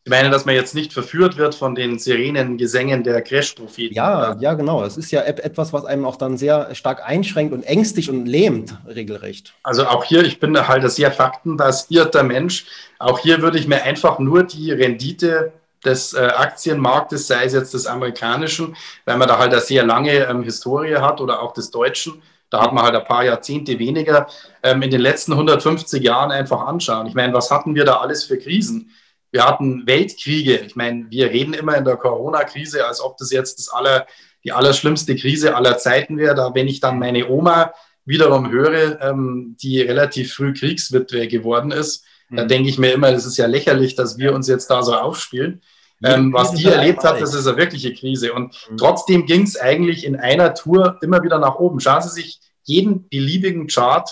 Ich 0.06 0.10
meine, 0.10 0.28
dass 0.28 0.44
man 0.44 0.54
jetzt 0.54 0.74
nicht 0.74 0.92
verführt 0.92 1.38
wird 1.38 1.54
von 1.54 1.74
den 1.74 1.98
Sirenengesängen 1.98 3.04
der 3.04 3.22
Crash-Propheten. 3.22 3.94
Ja, 3.94 4.36
ja, 4.38 4.52
genau. 4.52 4.84
Es 4.84 4.98
ist 4.98 5.10
ja 5.10 5.22
etwas, 5.22 5.72
was 5.72 5.86
einem 5.86 6.04
auch 6.04 6.16
dann 6.16 6.36
sehr 6.36 6.74
stark 6.74 7.02
einschränkt 7.02 7.54
und 7.54 7.62
ängstigt 7.62 8.10
und 8.10 8.26
lähmt, 8.26 8.76
regelrecht. 8.86 9.54
Also 9.62 9.86
auch 9.86 10.04
hier, 10.04 10.22
ich 10.22 10.40
bin 10.40 10.54
halt 10.68 10.84
ein 10.84 10.90
sehr 10.90 11.10
faktenbasierter 11.10 12.22
Mensch. 12.22 12.66
Auch 12.98 13.18
hier 13.18 13.40
würde 13.40 13.58
ich 13.58 13.66
mir 13.66 13.82
einfach 13.82 14.18
nur 14.18 14.42
die 14.42 14.72
Rendite 14.72 15.54
des 15.86 16.12
äh, 16.12 16.20
Aktienmarktes, 16.20 17.26
sei 17.26 17.44
es 17.44 17.54
jetzt 17.54 17.72
des 17.72 17.86
amerikanischen, 17.86 18.76
weil 19.06 19.16
man 19.16 19.26
da 19.26 19.38
halt 19.38 19.52
eine 19.52 19.62
sehr 19.62 19.84
lange 19.84 20.12
ähm, 20.12 20.42
Historie 20.42 20.96
hat 20.96 21.22
oder 21.22 21.40
auch 21.40 21.54
des 21.54 21.70
deutschen, 21.70 22.20
da 22.50 22.62
hat 22.62 22.72
man 22.72 22.84
halt 22.84 22.94
ein 22.94 23.04
paar 23.04 23.24
Jahrzehnte 23.24 23.78
weniger, 23.78 24.28
ähm, 24.62 24.82
in 24.82 24.90
den 24.90 25.00
letzten 25.00 25.32
150 25.32 26.02
Jahren 26.02 26.30
einfach 26.30 26.60
anschauen. 26.66 27.06
Ich 27.06 27.14
meine, 27.14 27.32
was 27.32 27.50
hatten 27.50 27.74
wir 27.74 27.84
da 27.84 27.98
alles 27.98 28.24
für 28.24 28.38
Krisen? 28.38 28.90
Wir 29.30 29.44
hatten 29.44 29.86
Weltkriege. 29.86 30.58
Ich 30.58 30.76
meine, 30.76 31.06
wir 31.10 31.30
reden 31.30 31.54
immer 31.54 31.76
in 31.76 31.84
der 31.84 31.96
Corona-Krise, 31.96 32.86
als 32.86 33.00
ob 33.00 33.16
das 33.16 33.32
jetzt 33.32 33.58
das 33.58 33.68
aller, 33.68 34.06
die 34.44 34.52
allerschlimmste 34.52 35.16
Krise 35.16 35.56
aller 35.56 35.76
Zeiten 35.78 36.18
wäre. 36.18 36.36
Da, 36.36 36.54
wenn 36.54 36.68
ich 36.68 36.78
dann 36.78 37.00
meine 37.00 37.28
Oma 37.28 37.72
wiederum 38.04 38.50
höre, 38.50 39.00
ähm, 39.00 39.56
die 39.60 39.80
relativ 39.80 40.34
früh 40.34 40.52
Kriegswitwe 40.52 41.26
geworden 41.26 41.72
ist, 41.72 42.04
mhm. 42.28 42.36
dann 42.36 42.48
denke 42.48 42.68
ich 42.68 42.78
mir 42.78 42.92
immer, 42.92 43.10
das 43.10 43.26
ist 43.26 43.36
ja 43.36 43.46
lächerlich, 43.46 43.96
dass 43.96 44.18
wir 44.18 44.34
uns 44.34 44.46
jetzt 44.46 44.70
da 44.70 44.82
so 44.82 44.94
aufspielen. 44.94 45.62
Ähm, 46.04 46.32
was 46.32 46.52
die 46.52 46.66
erlebt 46.66 47.02
hat, 47.02 47.20
das 47.20 47.34
ist 47.34 47.46
eine 47.46 47.56
wirkliche 47.56 47.92
Krise. 47.94 48.32
Und 48.32 48.54
mhm. 48.70 48.76
trotzdem 48.76 49.26
ging 49.26 49.42
es 49.42 49.58
eigentlich 49.58 50.04
in 50.04 50.16
einer 50.16 50.54
Tour 50.54 50.98
immer 51.02 51.22
wieder 51.22 51.38
nach 51.38 51.56
oben. 51.56 51.80
Schauen 51.80 52.02
Sie 52.02 52.10
sich 52.10 52.40
jeden 52.62 53.08
beliebigen 53.08 53.66
Chart 53.66 54.10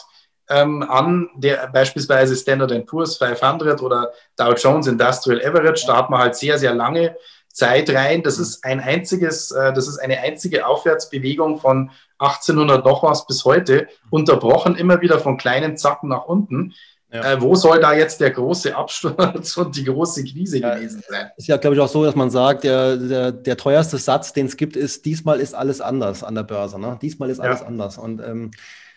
ähm, 0.49 0.83
an, 0.83 1.29
der 1.35 1.69
beispielsweise 1.73 2.37
Standard 2.37 2.87
Poor's 2.87 3.17
500 3.17 3.81
oder 3.83 4.13
Dow 4.37 4.55
Jones 4.55 4.87
Industrial 4.87 5.41
Average, 5.45 5.85
da 5.87 5.97
hat 5.97 6.11
man 6.11 6.21
halt 6.21 6.37
sehr, 6.37 6.59
sehr 6.59 6.75
lange 6.75 7.17
Zeit 7.49 7.91
rein. 7.91 8.23
Das 8.23 8.39
ist 8.39 8.65
ein 8.65 8.81
einziges, 8.81 9.51
äh, 9.51 9.73
das 9.73 9.89
ist 9.89 9.99
eine 9.99 10.21
einzige 10.21 10.67
Aufwärtsbewegung 10.67 11.59
von 11.59 11.91
1800 12.19 12.85
noch 12.85 13.03
was 13.03 13.27
bis 13.27 13.45
heute, 13.45 13.89
unterbrochen 14.11 14.77
immer 14.77 15.01
wieder 15.01 15.19
von 15.19 15.37
kleinen 15.37 15.77
Zacken 15.77 16.09
nach 16.09 16.25
unten. 16.25 16.75
Ja. 17.13 17.33
Äh, 17.33 17.43
wo 17.43 17.55
soll 17.55 17.79
da 17.79 17.93
jetzt 17.93 18.21
der 18.21 18.31
große 18.31 18.75
Absturz 18.75 19.57
und 19.59 19.77
die 19.77 19.85
große 19.85 20.25
Krise 20.25 20.59
ja, 20.59 20.75
gewesen 20.75 21.03
sein? 21.07 21.31
Ist 21.37 21.47
ja, 21.47 21.59
glaube 21.59 21.77
ich, 21.77 21.83
auch 21.83 21.89
so, 21.89 22.05
dass 22.05 22.15
man 22.15 22.31
sagt, 22.31 22.65
der, 22.65 22.97
der, 22.97 23.33
der 23.33 23.57
teuerste 23.59 23.99
Satz, 23.99 24.33
den 24.33 24.47
es 24.47 24.57
gibt, 24.57 24.77
ist, 24.77 25.05
diesmal 25.05 25.39
ist 25.39 25.55
alles 25.55 25.83
anders 25.83 26.25
an 26.25 26.35
der 26.35 26.45
Börse. 26.45 26.81
Ne? 26.81 26.99
Diesmal 27.03 27.29
ist 27.29 27.39
alles 27.39 27.61
ja. 27.61 27.67
anders. 27.67 27.99
Und 27.99 28.21
ähm, 28.21 28.51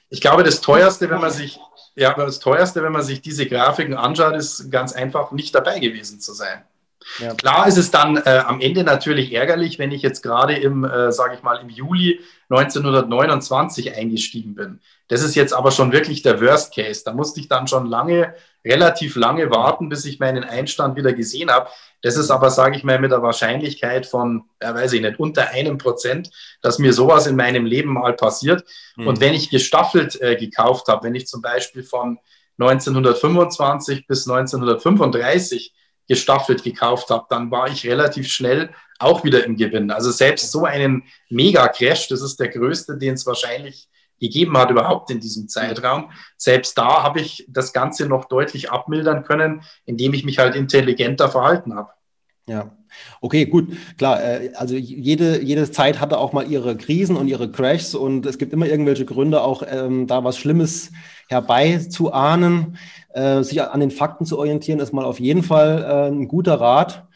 ich 0.10 0.22
glaube, 0.22 0.43
das 0.43 0.62
teuerste, 0.62 1.10
wenn 1.10 1.19
man 1.19 1.31
sich, 1.31 1.60
ja, 1.95 2.13
das 2.13 2.39
teuerste, 2.39 2.81
wenn 2.84 2.93
man 2.93 3.03
sich 3.03 3.22
diese 3.22 3.48
Grafiken 3.48 3.95
anschaut, 3.95 4.36
ist 4.38 4.72
ganz 4.72 4.93
einfach 4.93 5.34
nicht 5.34 5.53
dabei 5.53 5.79
gewesen 5.79 6.22
zu 6.22 6.34
sein. 6.34 6.63
Ja. 7.19 7.34
Klar 7.34 7.67
ist 7.67 7.77
es 7.77 7.91
dann 7.91 8.17
äh, 8.17 8.43
am 8.45 8.62
Ende 8.62 8.84
natürlich 8.84 9.34
ärgerlich, 9.34 9.77
wenn 9.77 9.91
ich 9.91 10.01
jetzt 10.01 10.24
gerade 10.24 10.55
im, 10.55 10.86
äh, 10.86 11.12
sage 11.12 11.36
ich 11.36 11.43
mal, 11.43 11.57
im 11.57 11.69
Juli 11.69 12.22
1929 12.50 13.95
eingestiegen 13.95 14.55
bin. 14.55 14.79
Das 15.07 15.21
ist 15.21 15.35
jetzt 15.35 15.53
aber 15.53 15.71
schon 15.71 15.91
wirklich 15.91 16.24
der 16.24 16.41
Worst 16.41 16.74
Case. 16.74 17.03
Da 17.05 17.13
musste 17.13 17.39
ich 17.39 17.47
dann 17.47 17.67
schon 17.67 17.85
lange, 17.85 18.33
relativ 18.63 19.15
lange 19.15 19.51
warten, 19.51 19.89
bis 19.89 20.05
ich 20.05 20.19
meinen 20.19 20.43
Einstand 20.43 20.95
wieder 20.95 21.13
gesehen 21.13 21.51
habe. 21.51 21.69
Das 22.01 22.17
ist 22.17 22.31
aber, 22.31 22.50
sage 22.50 22.75
ich 22.75 22.83
mal, 22.83 23.00
mit 23.00 23.12
der 23.12 23.21
Wahrscheinlichkeit 23.21 24.05
von, 24.05 24.43
ja, 24.62 24.74
weiß 24.74 24.93
ich 24.93 25.01
nicht, 25.01 25.19
unter 25.19 25.50
einem 25.50 25.77
Prozent, 25.77 26.31
dass 26.62 26.79
mir 26.79 26.93
sowas 26.93 27.27
in 27.27 27.35
meinem 27.35 27.65
Leben 27.65 27.93
mal 27.93 28.13
passiert. 28.13 28.63
Mhm. 28.95 29.07
Und 29.07 29.19
wenn 29.19 29.33
ich 29.33 29.50
gestaffelt 29.50 30.19
äh, 30.21 30.35
gekauft 30.35 30.88
habe, 30.88 31.05
wenn 31.05 31.15
ich 31.15 31.27
zum 31.27 31.41
Beispiel 31.41 31.83
von 31.83 32.17
1925 32.57 34.07
bis 34.07 34.27
1935 34.27 35.74
gestaffelt 36.07 36.63
gekauft 36.63 37.09
habe, 37.09 37.25
dann 37.29 37.51
war 37.51 37.67
ich 37.67 37.85
relativ 37.85 38.27
schnell 38.27 38.69
auch 39.00 39.24
wieder 39.24 39.43
im 39.43 39.57
Gewinn. 39.57 39.91
Also 39.91 40.12
selbst 40.12 40.51
so 40.51 40.65
einen 40.65 41.03
Mega-Crash, 41.29 42.07
das 42.07 42.21
ist 42.21 42.39
der 42.39 42.50
größte, 42.50 42.97
den 42.97 43.15
es 43.15 43.25
wahrscheinlich 43.25 43.89
gegeben 44.19 44.57
hat 44.57 44.72
überhaupt 44.72 45.12
in 45.12 45.19
diesem 45.19 45.48
Zeitraum. 45.48 46.12
Selbst 46.38 46.77
da 46.77 47.03
habe 47.03 47.19
ich 47.19 47.45
das 47.50 47.74
Ganze 47.74 48.07
noch 48.07 48.25
deutlich 48.25 48.72
abmildern 48.72 49.23
können, 49.23 49.62
indem 49.86 50.13
ich 50.13 50.25
mich 50.25 50.39
halt 50.39 50.56
intelligenter 50.56 51.30
verhalten 51.30 51.75
habe. 51.75 51.89
Ja, 52.47 52.78
okay, 53.21 53.45
gut, 53.45 53.69
klar. 53.97 54.23
Äh, 54.23 54.51
also 54.56 54.75
jede, 54.75 55.41
jede 55.41 55.71
Zeit 55.71 55.99
hatte 55.99 56.19
auch 56.19 56.32
mal 56.32 56.47
ihre 56.47 56.78
Krisen 56.78 57.17
und 57.17 57.28
ihre 57.28 57.51
Crashs 57.51 57.95
und 57.95 58.25
es 58.25 58.38
gibt 58.38 58.54
immer 58.54 58.67
irgendwelche 58.67 59.06
Gründe, 59.06 59.41
auch 59.41 59.63
ähm, 59.67 60.06
da 60.06 60.23
was 60.23 60.38
Schlimmes 60.38 60.91
herbeizuahnen. 61.28 62.78
Äh, 63.13 63.43
sich 63.43 63.62
an 63.62 63.80
den 63.80 63.91
Fakten 63.91 64.25
zu 64.25 64.38
orientieren, 64.38 64.80
ist 64.80 64.93
mal 64.93 65.06
auf 65.06 65.19
jeden 65.19 65.41
Fall 65.41 65.84
äh, 65.84 66.13
ein 66.13 66.28
guter 66.28 66.60
Rat. 66.60 67.08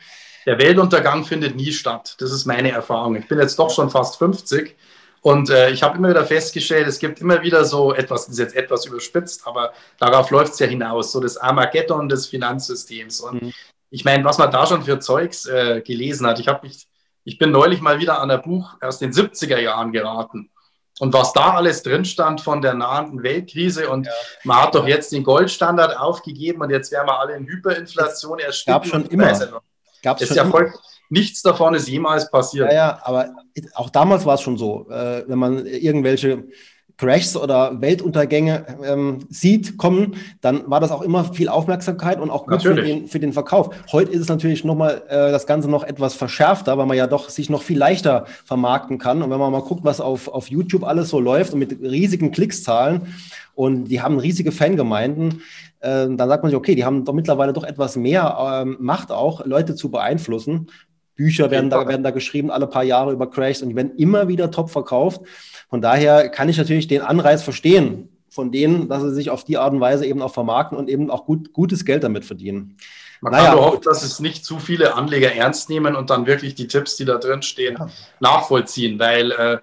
Der 0.46 0.58
Weltuntergang 0.58 1.26
findet 1.26 1.56
nie 1.56 1.72
statt. 1.72 2.16
Das 2.20 2.32
ist 2.32 2.46
meine 2.46 2.72
Erfahrung. 2.72 3.16
Ich 3.18 3.28
bin 3.28 3.38
jetzt 3.38 3.60
doch 3.60 3.70
schon 3.70 3.90
fast 3.90 4.18
50 4.18 4.76
und 5.22 5.50
äh, 5.50 5.70
ich 5.72 5.84
habe 5.84 5.98
immer 5.98 6.10
wieder 6.10 6.26
festgestellt, 6.26 6.88
es 6.88 7.00
gibt 7.00 7.20
immer 7.20 7.42
wieder 7.42 7.66
so 7.66 7.94
etwas, 7.94 8.26
das 8.26 8.34
ist 8.34 8.40
jetzt 8.40 8.56
etwas 8.56 8.86
überspitzt, 8.86 9.46
aber 9.46 9.74
darauf 9.98 10.30
läuft 10.30 10.54
es 10.54 10.60
ja 10.60 10.68
hinaus, 10.68 11.12
so 11.12 11.20
das 11.20 11.38
Armageddon 11.38 12.08
des 12.08 12.28
Finanzsystems. 12.28 13.20
Und 13.20 13.42
mhm. 13.42 13.54
ich 13.90 14.06
meine, 14.06 14.24
was 14.24 14.38
man 14.38 14.52
da 14.52 14.66
schon 14.66 14.84
für 14.84 15.00
Zeugs 15.00 15.46
äh, 15.46 15.82
gelesen 15.82 16.26
hat, 16.26 16.40
ich 16.40 16.48
habe 16.48 16.66
mich, 16.66 16.88
ich 17.26 17.38
bin 17.38 17.52
neulich 17.52 17.82
mal 17.82 18.00
wieder 18.00 18.22
an 18.22 18.32
ein 18.32 18.42
Buch 18.42 18.76
aus 18.80 19.00
den 19.00 19.12
70er 19.12 19.60
Jahren 19.60 19.92
geraten. 19.92 20.50
Und 21.00 21.14
was 21.14 21.32
da 21.32 21.54
alles 21.56 21.82
drin 21.82 22.04
stand 22.04 22.42
von 22.42 22.62
der 22.62 22.74
nahenden 22.74 23.24
Weltkrise 23.24 23.90
und 23.90 24.06
ja. 24.06 24.12
man 24.44 24.64
hat 24.64 24.76
doch 24.76 24.86
jetzt 24.86 25.14
den 25.14 25.24
Goldstandard 25.24 25.98
aufgegeben 25.98 26.62
und 26.62 26.72
jetzt 26.72 26.92
wären 26.92 27.08
wir 27.08 27.20
alle 27.20 27.36
in 27.36 27.46
Hyperinflation 27.46 28.40
ersticken. 28.40 28.74
Gab 28.74 28.86
schon 28.86 29.06
immer. 29.06 29.62
Gab's 30.02 30.28
schon 30.28 30.36
ja 30.36 30.46
voll, 30.46 30.74
nichts 31.10 31.42
davon 31.42 31.74
ist 31.74 31.88
jemals 31.88 32.30
passiert. 32.30 32.72
Ja, 32.72 32.76
ja, 32.76 33.00
aber 33.04 33.36
auch 33.74 33.90
damals 33.90 34.26
war 34.26 34.36
es 34.36 34.42
schon 34.42 34.58
so, 34.58 34.88
äh, 34.90 35.24
wenn 35.28 35.40
man 35.40 35.66
irgendwelche 35.66 36.46
Crashs 37.00 37.38
oder 37.38 37.82
Weltuntergänge 37.82 38.66
ähm, 38.84 39.20
sieht, 39.30 39.78
kommen, 39.78 40.18
dann 40.42 40.70
war 40.70 40.82
das 40.82 40.92
auch 40.92 41.02
immer 41.02 41.34
viel 41.34 41.48
Aufmerksamkeit 41.48 42.20
und 42.20 42.30
auch 42.30 42.46
gut 42.46 42.62
für 42.62 42.76
den, 42.76 43.08
für 43.08 43.20
den, 43.20 43.32
Verkauf. 43.32 43.70
Heute 43.94 44.12
ist 44.12 44.22
es 44.22 44.28
natürlich 44.28 44.66
nochmal 44.66 45.04
äh, 45.08 45.32
das 45.32 45.48
Ganze 45.48 45.70
noch 45.70 45.86
etwas 45.86 46.14
verschärfter, 46.14 46.78
weil 46.78 46.86
man 46.86 46.98
ja 46.98 47.08
doch 47.08 47.30
sich 47.30 47.50
noch 47.50 47.62
viel 47.62 47.78
leichter 47.78 48.26
vermarkten 48.44 48.98
kann. 48.98 49.22
Und 49.22 49.30
wenn 49.30 49.40
man 49.40 49.52
mal 49.52 49.62
guckt, 49.62 49.86
was 49.86 50.02
auf, 50.02 50.28
auf 50.28 50.50
YouTube 50.50 50.84
alles 50.84 51.10
so 51.10 51.22
läuft 51.22 51.54
und 51.54 51.60
mit 51.60 51.80
riesigen 51.82 52.32
Klickszahlen 52.32 53.14
und 53.56 53.86
die 53.86 54.02
haben 54.02 54.20
riesige 54.20 54.52
Fangemeinden, 54.52 55.42
äh, 55.80 56.08
dann 56.10 56.18
sagt 56.18 56.44
man 56.44 56.50
sich, 56.50 56.58
okay, 56.58 56.76
die 56.76 56.84
haben 56.84 57.06
doch 57.06 57.14
mittlerweile 57.14 57.54
doch 57.54 57.64
etwas 57.64 57.96
mehr 57.96 58.38
ähm, 58.62 58.76
Macht 58.82 59.12
auch, 59.12 59.46
Leute 59.46 59.74
zu 59.76 59.90
beeinflussen. 59.90 60.68
Bücher 61.20 61.52
werden 61.52 61.70
da, 61.70 61.86
werden 61.86 62.02
da 62.02 62.12
geschrieben, 62.12 62.50
alle 62.50 62.66
paar 62.66 62.86
Jahre 62.86 63.12
über 63.12 63.30
Crashs 63.30 63.62
und 63.62 63.68
die 63.68 63.76
werden 63.76 63.98
immer 63.98 64.30
wieder 64.30 64.52
top 64.52 64.70
verkauft. 64.70 65.20
Von 65.70 65.82
daher 65.82 66.30
kann 66.30 66.48
ich 66.48 66.58
natürlich 66.58 66.88
den 66.88 67.02
Anreiz 67.02 67.44
verstehen, 67.44 68.08
von 68.30 68.54
denen, 68.54 68.88
dass 68.88 69.04
sie 69.04 69.14
sich 69.14 69.30
auf 69.30 69.44
die 69.44 69.58
Art 69.58 69.74
und 69.74 69.82
Weise 69.82 70.06
eben 70.06 70.22
auch 70.22 70.34
vermarkten 70.34 70.78
und 70.78 70.90
eben 70.90 71.12
auch 71.12 71.26
gut, 71.26 71.52
gutes 71.52 71.84
Geld 71.84 72.06
damit 72.06 72.24
verdienen. 72.24 72.78
Man 73.20 73.34
naja, 73.34 73.48
kann 73.48 73.56
nur 73.56 73.66
hoffen, 73.66 73.82
dass 73.84 74.02
es 74.02 74.22
nicht 74.22 74.46
zu 74.46 74.60
viele 74.60 74.96
Anleger 74.96 75.34
ernst 75.34 75.70
nehmen 75.70 75.98
und 75.98 76.10
dann 76.10 76.26
wirklich 76.26 76.56
die 76.56 76.68
Tipps, 76.68 76.96
die 76.96 77.04
da 77.04 77.18
drin 77.18 77.42
stehen, 77.42 77.76
ja. 77.78 77.90
nachvollziehen, 78.22 78.98
weil 78.98 79.34
äh, 79.34 79.58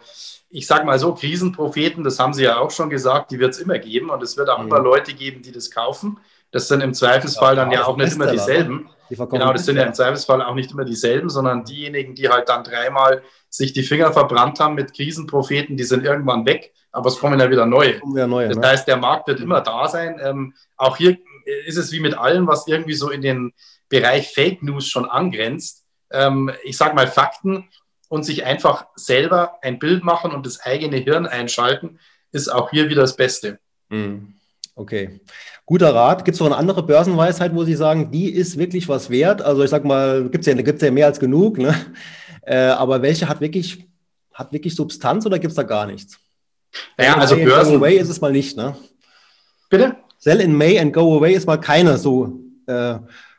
ich 0.50 0.66
sage 0.66 0.84
mal 0.84 0.98
so, 0.98 1.14
Krisenpropheten, 1.14 2.04
das 2.04 2.18
haben 2.18 2.34
Sie 2.34 2.44
ja 2.44 2.58
auch 2.58 2.70
schon 2.70 2.90
gesagt, 2.90 3.30
die 3.30 3.38
wird 3.38 3.54
es 3.54 3.60
immer 3.60 3.78
geben 3.78 4.10
und 4.10 4.22
es 4.22 4.36
wird 4.36 4.50
auch 4.50 4.58
mhm. 4.58 4.66
immer 4.66 4.80
Leute 4.80 5.14
geben, 5.14 5.40
die 5.40 5.52
das 5.52 5.70
kaufen. 5.70 6.18
Das 6.56 6.68
sind 6.68 6.80
im 6.80 6.94
Zweifelsfall 6.94 7.54
ja, 7.54 7.64
dann 7.64 7.70
ja 7.70 7.84
auch 7.84 7.98
nicht 7.98 8.14
immer 8.14 8.32
dieselben. 8.32 8.88
Genau, 9.10 9.52
das 9.52 9.66
sind 9.66 9.76
ja 9.76 9.82
im 9.82 9.92
Zweifelsfall 9.92 10.40
auch 10.40 10.54
nicht 10.54 10.70
immer 10.70 10.86
dieselben, 10.86 11.28
sondern 11.28 11.66
diejenigen, 11.66 12.14
die 12.14 12.30
halt 12.30 12.48
dann 12.48 12.64
dreimal 12.64 13.22
sich 13.50 13.74
die 13.74 13.82
Finger 13.82 14.10
verbrannt 14.10 14.58
haben 14.58 14.74
mit 14.74 14.94
Krisenpropheten, 14.94 15.76
die 15.76 15.84
sind 15.84 16.06
irgendwann 16.06 16.46
weg, 16.46 16.72
aber 16.92 17.10
es 17.10 17.18
kommen 17.18 17.38
ja 17.38 17.50
wieder 17.50 17.66
neue. 17.66 18.00
Ja 18.14 18.26
neue 18.26 18.48
das 18.48 18.56
ne? 18.56 18.68
heißt, 18.68 18.88
der 18.88 18.96
Markt 18.96 19.28
wird 19.28 19.40
immer 19.40 19.60
da 19.60 19.86
sein. 19.86 20.18
Ähm, 20.24 20.54
auch 20.78 20.96
hier 20.96 21.18
ist 21.66 21.76
es 21.76 21.92
wie 21.92 22.00
mit 22.00 22.16
allem, 22.16 22.46
was 22.46 22.66
irgendwie 22.66 22.94
so 22.94 23.10
in 23.10 23.20
den 23.20 23.52
Bereich 23.90 24.32
Fake 24.32 24.62
News 24.62 24.88
schon 24.88 25.04
angrenzt. 25.04 25.84
Ähm, 26.10 26.50
ich 26.64 26.78
sage 26.78 26.94
mal 26.94 27.06
Fakten 27.06 27.68
und 28.08 28.22
sich 28.22 28.46
einfach 28.46 28.86
selber 28.94 29.58
ein 29.60 29.78
Bild 29.78 30.04
machen 30.04 30.32
und 30.32 30.46
das 30.46 30.60
eigene 30.60 30.96
Hirn 30.96 31.26
einschalten, 31.26 31.98
ist 32.32 32.48
auch 32.48 32.70
hier 32.70 32.88
wieder 32.88 33.02
das 33.02 33.14
Beste. 33.14 33.58
Mhm. 33.90 34.36
Okay. 34.74 35.20
Guter 35.66 35.94
Rat. 35.94 36.24
Gibt 36.24 36.36
es 36.36 36.40
noch 36.40 36.46
eine 36.46 36.56
andere 36.56 36.84
Börsenweisheit, 36.84 37.54
wo 37.54 37.64
Sie 37.64 37.74
sagen, 37.74 38.10
die 38.12 38.30
ist 38.30 38.56
wirklich 38.56 38.88
was 38.88 39.10
wert? 39.10 39.42
Also 39.42 39.64
ich 39.64 39.70
sag 39.70 39.84
mal, 39.84 40.22
gibt 40.30 40.46
es 40.46 40.46
ja, 40.46 40.54
gibt's 40.54 40.82
ja 40.82 40.90
mehr 40.90 41.06
als 41.06 41.20
genug, 41.20 41.58
ne? 41.58 41.74
Äh, 42.48 42.68
aber 42.68 43.02
welche 43.02 43.28
hat 43.28 43.40
wirklich, 43.40 43.88
hat 44.32 44.52
wirklich 44.52 44.76
Substanz 44.76 45.26
oder 45.26 45.40
gibt 45.40 45.50
es 45.50 45.56
da 45.56 45.64
gar 45.64 45.84
nichts? 45.84 46.16
Ja, 46.96 47.16
also 47.16 47.34
Börsen. 47.34 47.72
Go 47.72 47.78
away 47.78 47.96
ist 47.96 48.08
es 48.08 48.20
mal 48.20 48.30
nicht, 48.30 48.56
ne? 48.56 48.76
Bitte? 49.68 49.96
Sell 50.18 50.40
in 50.40 50.56
May 50.56 50.78
and 50.78 50.92
go 50.92 51.16
away 51.16 51.34
ist 51.34 51.48
mal 51.48 51.56
keine 51.56 51.98
so 51.98 52.38
äh, 52.66 52.98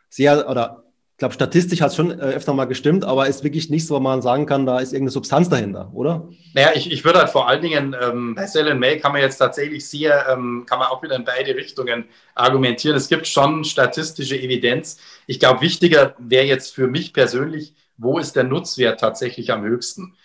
sehr 0.09 0.49
oder 0.49 0.83
ich 1.17 1.19
glaube, 1.19 1.34
statistisch 1.34 1.82
hat 1.82 1.89
es 1.89 1.95
schon 1.95 2.12
äh, 2.12 2.25
öfter 2.25 2.53
mal 2.53 2.65
gestimmt, 2.65 3.03
aber 3.03 3.25
ist 3.25 3.43
wirklich 3.43 3.71
nichts, 3.71 3.89
wo 3.89 3.99
man 3.99 4.21
sagen 4.21 4.45
kann, 4.45 4.67
da 4.67 4.77
ist 4.77 4.93
irgendeine 4.93 5.10
Substanz 5.10 5.49
dahinter, 5.49 5.89
oder? 5.95 6.30
Naja, 6.53 6.73
ich, 6.75 6.91
ich 6.91 7.03
würde 7.03 7.17
halt 7.17 7.32
vor 7.32 7.47
allen 7.47 7.63
Dingen, 7.63 7.95
ähm, 7.99 8.36
bei 8.36 8.45
Sell 8.45 8.69
and 8.69 8.80
May 8.80 8.99
kann 8.99 9.13
man 9.13 9.21
jetzt 9.21 9.39
tatsächlich 9.39 9.89
sehr, 9.89 10.27
ähm, 10.30 10.67
kann 10.69 10.77
man 10.77 10.89
auch 10.89 11.01
wieder 11.01 11.15
in 11.15 11.23
beide 11.23 11.56
Richtungen 11.56 12.06
argumentieren. 12.36 12.95
Es 12.95 13.10
gibt 13.10 13.25
schon 13.25 13.63
statistische 13.63 14.38
Evidenz. 14.38 14.99
Ich 15.25 15.39
glaube, 15.39 15.62
wichtiger 15.62 16.13
wäre 16.19 16.45
jetzt 16.45 16.75
für 16.75 16.86
mich 16.86 17.13
persönlich, 17.13 17.73
wo 17.97 18.19
ist 18.19 18.36
der 18.36 18.43
Nutzwert 18.43 18.99
tatsächlich 18.99 19.51
am 19.51 19.63
höchsten? 19.63 20.15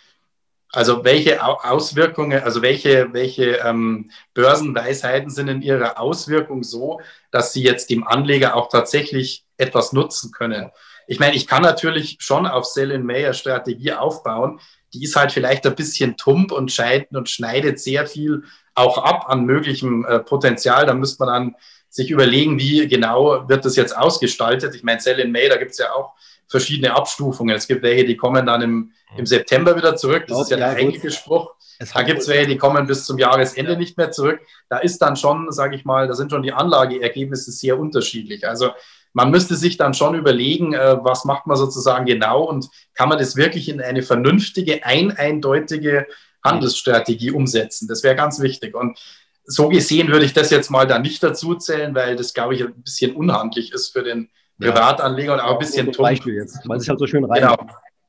Also 0.73 1.05
welche 1.05 1.43
Auswirkungen, 1.43 2.43
also 2.43 2.61
welche, 2.61 3.15
welche 3.15 3.61
ähm, 3.65 4.11
Börsenweisheiten 4.35 5.31
sind 5.31 5.49
in 5.49 5.63
ihrer 5.63 5.99
Auswirkung 5.99 6.63
so, 6.63 7.01
dass 7.31 7.55
sie 7.55 7.63
jetzt 7.63 7.89
dem 7.89 8.07
Anleger 8.07 8.57
auch 8.57 8.69
tatsächlich 8.69 9.47
etwas 9.63 9.93
nutzen 9.93 10.33
können? 10.33 10.71
Ich 11.07 11.19
meine, 11.19 11.35
ich 11.35 11.47
kann 11.47 11.63
natürlich 11.63 12.17
schon 12.21 12.47
auf 12.47 12.65
Sell-in-Mayer-Strategie 12.67 13.93
aufbauen. 13.93 14.61
Die 14.95 15.05
ist 15.05 15.17
halt 15.17 15.33
vielleicht 15.33 15.67
ein 15.67 15.75
bisschen 15.75 16.17
tump 16.17 16.53
und 16.53 16.71
scheidet 16.71 17.13
und 17.13 17.29
schneidet 17.29 17.81
sehr 17.81 18.07
viel 18.07 18.45
auch 18.75 18.99
ab 18.99 19.29
an 19.29 19.45
möglichem 19.45 20.05
äh, 20.05 20.21
Potenzial. 20.21 20.87
Da 20.87 20.95
müsste 20.95 21.25
man 21.25 21.35
dann 21.35 21.57
sich 21.89 22.11
überlegen, 22.11 22.59
wie 22.59 22.89
genau 22.89 23.49
wird 23.49 23.65
das 23.65 23.77
jetzt 23.77 23.97
ausgestaltet. 23.97 24.75
Ich 24.75 24.83
meine, 24.83 25.01
Sell-in-May, 25.01 25.49
da 25.49 25.57
gibt 25.57 25.73
es 25.73 25.79
ja 25.79 25.93
auch 25.93 26.13
verschiedene 26.49 26.95
Abstufungen. 26.95 27.55
Es 27.55 27.67
gibt 27.67 27.83
welche, 27.83 28.05
die 28.05 28.17
kommen 28.17 28.47
dann 28.47 28.63
im, 28.63 28.93
im 29.17 29.27
September 29.27 29.77
wieder 29.77 29.97
zurück. 29.97 30.25
Das 30.29 30.41
ist 30.41 30.51
ja 30.51 30.57
der 30.57 30.71
eigentliche 30.71 31.11
Spruch. 31.11 31.55
Da 31.93 32.03
gibt 32.03 32.21
es 32.21 32.29
welche, 32.29 32.49
die 32.49 32.59
kommen 32.59 32.87
bis 32.87 33.05
zum 33.05 33.19
Jahresende 33.19 33.77
nicht 33.77 33.99
mehr 33.99 34.11
zurück. 34.11 34.41
Da 34.69 34.79
ist 34.79 34.99
dann 34.99 35.17
schon, 35.17 35.51
sage 35.51 35.75
ich 35.75 35.85
mal, 35.85 36.07
da 36.07 36.15
sind 36.15 36.31
schon 36.31 36.43
die 36.43 36.53
Anlageergebnisse 36.53 37.51
sehr 37.51 37.79
unterschiedlich. 37.79 38.47
Also 38.47 38.71
man 39.13 39.31
müsste 39.31 39.57
sich 39.57 39.77
dann 39.77 39.95
schon 39.95 40.15
überlegen, 40.15 40.73
äh, 40.73 40.97
was 41.03 41.25
macht 41.25 41.47
man 41.47 41.57
sozusagen 41.57 42.07
genau 42.07 42.45
und 42.45 42.69
kann 42.95 43.09
man 43.09 43.19
das 43.19 43.37
wirklich 43.37 43.69
in 43.69 43.81
eine 43.81 44.03
vernünftige, 44.03 44.85
ein 44.85 45.13
eindeutige 45.13 46.07
Handelsstrategie 46.45 47.31
umsetzen. 47.31 47.89
Das 47.89 48.03
wäre 48.03 48.17
ganz 48.17 48.41
wichtig. 48.41 48.75
Und 48.75 48.99
so 49.45 49.69
gesehen 49.69 50.09
würde 50.09 50.25
ich 50.25 50.33
das 50.33 50.51
jetzt 50.51 50.71
mal 50.71 50.87
da 50.87 50.99
nicht 50.99 51.23
dazu 51.23 51.55
zählen, 51.55 51.95
weil 51.95 52.17
das, 52.17 52.35
glaube 52.35 52.55
ich, 52.55 52.63
ein 52.65 52.83
bisschen 52.83 53.15
unhandlich 53.15 53.73
ist 53.73 53.89
für 53.89 54.03
den 54.03 54.31
Privatanleger 54.61 55.35
und 55.35 55.41
auch 55.41 55.55
ein 55.55 55.59
bisschen 55.59 55.91
ja, 55.91 55.99
Beispiel 55.99 56.35
jetzt, 56.35 56.61
weil 56.69 56.79
es 56.79 56.89
halt 56.89 56.99
so 56.99 57.07
schön 57.07 57.25
rein. 57.25 57.43
Genau. 57.43 57.57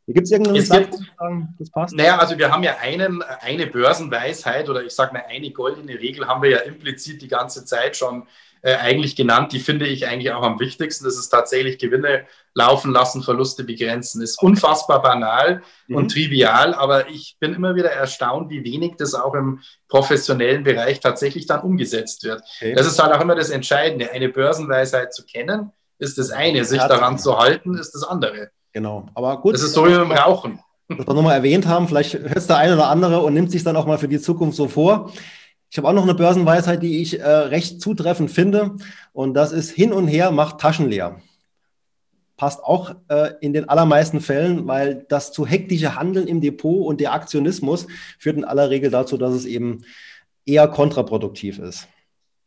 Gibt 0.06 0.26
es 0.26 0.32
irgendeinen 0.32 0.58
es 0.58 0.70
gibt, 0.70 0.96
sagen, 1.18 1.56
das 1.58 1.72
passt? 1.72 1.96
Naja, 1.96 2.18
also 2.18 2.38
wir 2.38 2.52
haben 2.52 2.64
ja 2.64 2.78
einen, 2.82 3.22
eine 3.22 3.68
Börsenweisheit 3.68 4.70
oder 4.70 4.84
ich 4.84 4.94
sage 4.94 5.14
mal 5.14 5.24
eine 5.30 5.50
goldene 5.52 5.98
Regel 5.98 6.28
haben 6.28 6.42
wir 6.44 6.50
ja 6.50 6.58
implizit 6.60 7.22
die 7.22 7.30
ganze 7.30 7.64
Zeit 7.64 7.96
schon 7.96 8.28
äh, 8.64 8.76
eigentlich 8.78 9.16
genannt. 9.16 9.52
Die 9.52 9.60
finde 9.60 9.86
ich 9.86 10.08
eigentlich 10.08 10.32
auch 10.32 10.42
am 10.42 10.60
wichtigsten. 10.60 11.06
Das 11.06 11.18
ist 11.18 11.30
tatsächlich 11.30 11.78
Gewinne 11.78 12.26
laufen 12.56 12.92
lassen, 12.92 13.22
Verluste 13.22 13.64
begrenzen. 13.64 14.24
Ist 14.24 14.42
unfassbar 14.42 15.02
banal 15.04 15.62
mhm. 15.88 15.96
und 15.96 16.12
trivial, 16.12 16.74
aber 16.74 17.10
ich 17.10 17.38
bin 17.40 17.54
immer 17.54 17.76
wieder 17.76 17.92
erstaunt, 17.92 18.50
wie 18.50 18.64
wenig 18.64 18.96
das 18.98 19.14
auch 19.14 19.36
im 19.36 19.60
professionellen 19.88 20.64
Bereich 20.64 21.00
tatsächlich 21.00 21.46
dann 21.46 21.62
umgesetzt 21.62 22.24
wird. 22.24 22.42
Okay. 22.58 22.74
Das 22.74 22.88
ist 22.88 23.02
halt 23.02 23.14
auch 23.14 23.22
immer 23.22 23.36
das 23.36 23.52
Entscheidende, 23.52 24.12
eine 24.12 24.30
Börsenweisheit 24.30 25.14
zu 25.14 25.24
kennen 25.24 25.72
ist 26.04 26.18
das 26.18 26.32
eine, 26.32 26.64
sich 26.66 26.80
daran 26.80 27.18
zu 27.18 27.38
halten, 27.38 27.76
ist 27.76 27.94
das 27.94 28.04
andere. 28.04 28.50
Genau, 28.74 29.06
aber 29.14 29.40
gut. 29.42 29.56
Das 29.56 29.64
ist 29.64 29.74
so 29.74 29.88
wie 29.88 29.96
beim 29.96 30.12
Rauchen. 30.12 30.60
Das 30.90 31.08
wir 31.08 31.14
nochmal 31.14 31.38
erwähnt 31.38 31.66
haben, 31.66 31.88
vielleicht 31.88 32.14
hört 32.14 32.36
es 32.36 32.48
der 32.48 32.58
eine 32.58 32.74
oder 32.74 32.88
andere 32.88 33.22
und 33.22 33.34
nimmt 33.34 33.52
sich 33.52 33.64
dann 33.64 33.76
auch 33.76 33.86
mal 33.86 33.98
für 33.98 34.08
die 34.08 34.20
Zukunft 34.20 34.58
so 34.58 34.68
vor. 34.68 35.12
Ich 35.74 35.78
habe 35.80 35.88
auch 35.88 35.94
noch 35.94 36.04
eine 36.04 36.14
Börsenweisheit, 36.14 36.84
die 36.84 37.02
ich 37.02 37.20
äh, 37.20 37.28
recht 37.28 37.82
zutreffend 37.82 38.30
finde. 38.30 38.76
Und 39.12 39.34
das 39.34 39.52
ist 39.52 39.72
hin 39.72 39.92
und 39.92 40.08
her 40.08 40.30
macht 40.30 40.60
Taschen 40.60 40.88
leer. 40.88 41.20
Passt 42.38 42.64
auch 42.64 42.94
äh, 43.08 43.32
in 43.42 43.54
den 43.54 43.68
allermeisten 43.68 44.22
Fällen, 44.22 44.68
weil 44.68 45.08
das 45.10 45.32
zu 45.32 45.48
hektische 45.48 45.96
Handeln 45.96 46.28
im 46.28 46.42
Depot 46.42 46.86
und 46.86 47.02
der 47.02 47.12
Aktionismus 47.14 47.88
führt 48.20 48.38
in 48.38 48.46
aller 48.46 48.70
Regel 48.70 48.92
dazu, 48.92 49.18
dass 49.18 49.34
es 49.34 49.46
eben 49.46 49.84
eher 50.46 50.68
kontraproduktiv 50.68 51.58
ist. 51.58 51.88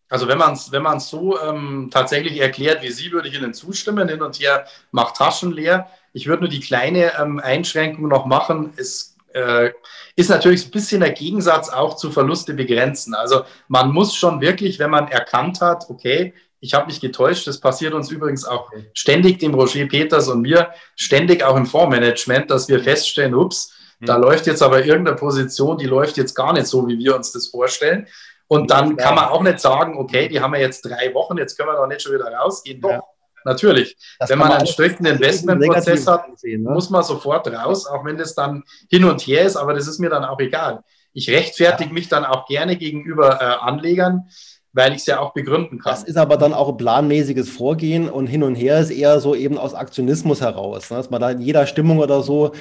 Also 0.09 0.29
wenn 0.29 0.39
man 0.39 0.53
es 0.53 0.71
wenn 0.71 1.01
so 1.01 1.37
ähm, 1.41 1.89
tatsächlich 1.91 2.41
erklärt 2.41 2.85
wie 2.85 2.93
Sie, 2.93 3.11
würde 3.11 3.27
ich 3.27 3.35
Ihnen 3.35 3.55
zustimmen. 3.55 4.09
Hin 4.09 4.23
und 4.23 4.39
her 4.39 4.67
macht 4.93 5.17
Taschen 5.17 5.51
leer. 5.51 5.89
Ich 6.13 6.29
würde 6.29 6.43
nur 6.43 6.49
die 6.49 6.61
kleine 6.61 7.19
ähm, 7.21 7.41
Einschränkung 7.41 8.07
noch 8.07 8.25
machen. 8.25 8.73
Es 8.77 9.16
äh, 9.37 9.73
ist 10.17 10.31
natürlich 10.31 10.67
ein 10.67 10.71
bisschen 10.71 11.01
der 11.01 11.13
Gegensatz 11.13 11.69
auch 11.69 11.97
zu 11.97 12.11
Verluste 12.11 12.55
begrenzen. 12.55 13.15
Also 13.15 13.43
man 13.69 13.93
muss 13.93 14.15
schon 14.15 14.41
wirklich, 14.41 14.79
wenn 14.79 14.91
man 14.91 15.09
erkannt 15.09 15.61
hat, 15.61 15.87
okay, 15.91 16.33
ich 16.61 16.73
habe 16.73 16.87
mich 16.87 17.01
getäuscht, 17.01 17.47
das 17.47 17.61
passiert 17.61 17.93
uns 17.93 18.11
übrigens 18.11 18.45
auch 18.45 18.71
ständig, 18.95 19.39
dem 19.39 19.55
Roger 19.55 19.87
Peters 19.87 20.29
und 20.29 20.41
mir, 20.41 20.71
ständig 20.97 21.45
auch 21.45 21.57
im 21.57 21.67
Fondsmanagement, 21.67 22.51
dass 22.51 22.69
wir 22.69 22.83
feststellen, 22.83 23.35
ups, 23.35 23.75
da 24.01 24.17
mhm. 24.17 24.25
läuft 24.25 24.47
jetzt 24.47 24.63
aber 24.63 24.85
irgendeine 24.85 25.17
Position, 25.17 25.79
die 25.79 25.87
läuft 25.87 26.17
jetzt 26.17 26.35
gar 26.35 26.53
nicht 26.55 26.67
so, 26.67 26.89
wie 26.89 26.99
wir 26.99 27.15
uns 27.15 27.33
das 27.33 27.49
vorstellen. 27.49 28.07
Und 28.49 28.71
dann 28.71 28.97
kann 28.97 29.17
man 29.17 29.27
auch 29.27 29.43
nicht 29.43 29.61
sagen, 29.61 29.99
okay, 29.99 30.29
die 30.29 30.41
haben 30.41 30.53
wir 30.53 30.61
jetzt 30.61 30.83
drei 30.83 31.13
Wochen, 31.15 31.37
jetzt 31.37 31.57
können 31.57 31.69
wir 31.69 31.77
doch 31.77 31.87
nicht 31.87 32.03
schon 32.03 32.15
wieder 32.15 32.33
rausgehen. 32.33 32.81
Doch, 32.81 32.91
ja. 32.91 33.03
Natürlich. 33.47 33.97
Das 34.19 34.29
wenn 34.29 34.39
man 34.39 34.53
einen 34.53 34.67
strikten 34.67 35.07
Investmentprozess 35.07 36.07
hat, 36.07 36.39
sehen, 36.39 36.65
ne? 36.65 36.71
muss 36.71 36.91
man 36.91 37.03
sofort 37.03 37.49
raus, 37.49 37.87
auch 37.87 38.05
wenn 38.05 38.19
das 38.19 38.35
dann 38.35 38.63
hin 38.91 39.05
und 39.05 39.23
her 39.23 39.47
ist, 39.47 39.57
aber 39.57 39.73
das 39.73 39.89
ist 39.89 39.99
mir 39.99 40.11
dann 40.11 40.25
auch 40.25 40.39
egal. 40.39 40.81
Ich 41.15 41.31
rechtfertige 41.31 41.89
ja. 41.89 41.95
mich 41.95 42.09
dann 42.09 42.27
auch 42.27 42.47
gerne 42.47 42.77
gegenüber 42.77 43.41
äh, 43.41 43.67
Anlegern, 43.67 44.29
weil 44.75 44.93
ich 44.93 44.99
es 44.99 45.07
ja 45.07 45.21
auch 45.21 45.33
begründen 45.33 45.79
kann. 45.79 45.93
Das 45.95 46.03
ist 46.03 46.19
aber 46.19 46.37
dann 46.37 46.53
auch 46.53 46.69
ein 46.69 46.77
planmäßiges 46.77 47.49
Vorgehen 47.49 48.11
und 48.11 48.27
hin 48.27 48.43
und 48.43 48.55
her 48.55 48.81
ist 48.81 48.91
eher 48.91 49.21
so 49.21 49.35
eben 49.35 49.57
aus 49.57 49.73
Aktionismus 49.73 50.43
heraus, 50.43 50.91
ne? 50.91 50.99
dass 50.99 51.09
man 51.09 51.23
da 51.23 51.31
in 51.31 51.41
jeder 51.41 51.67
Stimmung 51.67 51.99
oder 51.99 52.23
so 52.23 52.53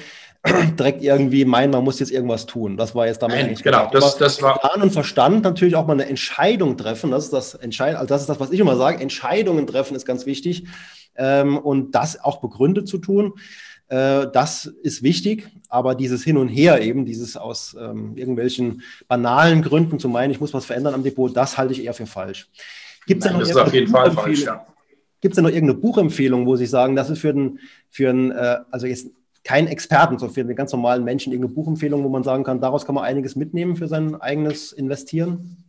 direkt 0.80 1.04
irgendwie 1.04 1.46
meinen, 1.46 1.72
man 1.72 1.84
muss 1.84 2.00
jetzt 2.00 2.12
irgendwas 2.12 2.46
tun. 2.46 2.78
Das 2.78 2.94
war 2.94 3.08
jetzt 3.08 3.22
damit 3.22 3.38
Nein, 3.38 3.48
eigentlich 3.48 3.64
genau. 3.64 3.90
Das, 3.92 4.18
das 4.18 4.42
war 4.42 4.60
Plan 4.60 4.82
und 4.82 4.92
Verstand 4.92 5.44
natürlich 5.44 5.76
auch 5.76 5.88
mal 5.88 5.94
eine 5.94 6.08
Entscheidung 6.08 6.78
treffen. 6.78 7.12
Das 7.12 7.26
ist 7.26 7.34
das 7.34 7.56
Entscheid 7.56 7.96
also 7.96 8.08
das 8.08 8.22
ist 8.22 8.30
das, 8.30 8.40
was 8.40 8.52
ich 8.52 8.60
immer 8.60 8.76
sage. 8.76 9.02
Entscheidungen 9.02 9.66
treffen 9.66 9.96
ist 9.96 10.06
ganz 10.06 10.26
wichtig 10.26 10.66
ähm, 11.16 11.58
und 11.58 11.96
das 11.96 12.24
auch 12.24 12.42
begründet 12.42 12.88
zu 12.88 13.00
tun. 13.00 13.34
Äh, 13.88 14.28
das 14.32 14.66
ist 14.84 15.04
wichtig, 15.04 15.48
aber 15.70 15.96
dieses 15.96 16.24
Hin 16.24 16.38
und 16.38 16.48
Her 16.48 16.82
eben, 16.82 17.06
dieses 17.06 17.38
aus 17.38 17.76
ähm, 17.80 18.16
irgendwelchen 18.16 18.84
banalen 19.08 19.62
Gründen 19.62 20.00
zu 20.00 20.10
meinen, 20.10 20.32
ich 20.32 20.40
muss 20.40 20.54
was 20.54 20.66
verändern 20.66 20.94
am 20.94 21.04
Depot, 21.04 21.36
das 21.36 21.58
halte 21.58 21.74
ich 21.74 21.84
eher 21.84 21.94
für 21.94 22.06
falsch. 22.06 22.50
Gibt's 23.08 23.26
Nein, 23.26 23.40
das 23.40 23.50
ist 23.50 23.58
auf 23.58 23.74
jeden 23.74 23.92
Fall 23.92 24.12
falsch, 24.12 24.44
ja. 24.44 24.66
Gibt 25.22 25.34
es 25.34 25.36
denn 25.36 25.44
noch 25.44 25.52
irgendeine 25.52 25.80
Buchempfehlung, 25.80 26.46
wo 26.46 26.56
Sie 26.56 26.68
sagen, 26.68 26.96
das 26.96 27.10
ist 27.10 27.20
für 27.20 27.30
einen, 27.30 27.60
für 27.90 28.10
äh, 28.10 28.58
also 28.70 28.86
jetzt 28.86 29.08
kein 29.46 29.68
Experten, 29.68 30.18
so 30.18 30.28
für 30.28 30.44
den 30.44 30.56
ganz 30.56 30.74
normalen 30.74 31.04
Menschen 31.04 31.32
irgendeine 31.32 31.54
Buchempfehlung, 31.54 32.04
wo 32.04 32.10
man 32.10 32.24
sagen 32.24 32.44
kann, 32.44 32.60
daraus 32.60 32.86
kann 32.86 32.96
man 32.96 33.06
einiges 33.06 33.36
mitnehmen 33.36 33.78
für 33.78 33.88
sein 33.88 34.20
eigenes 34.20 34.74
Investieren? 34.74 35.64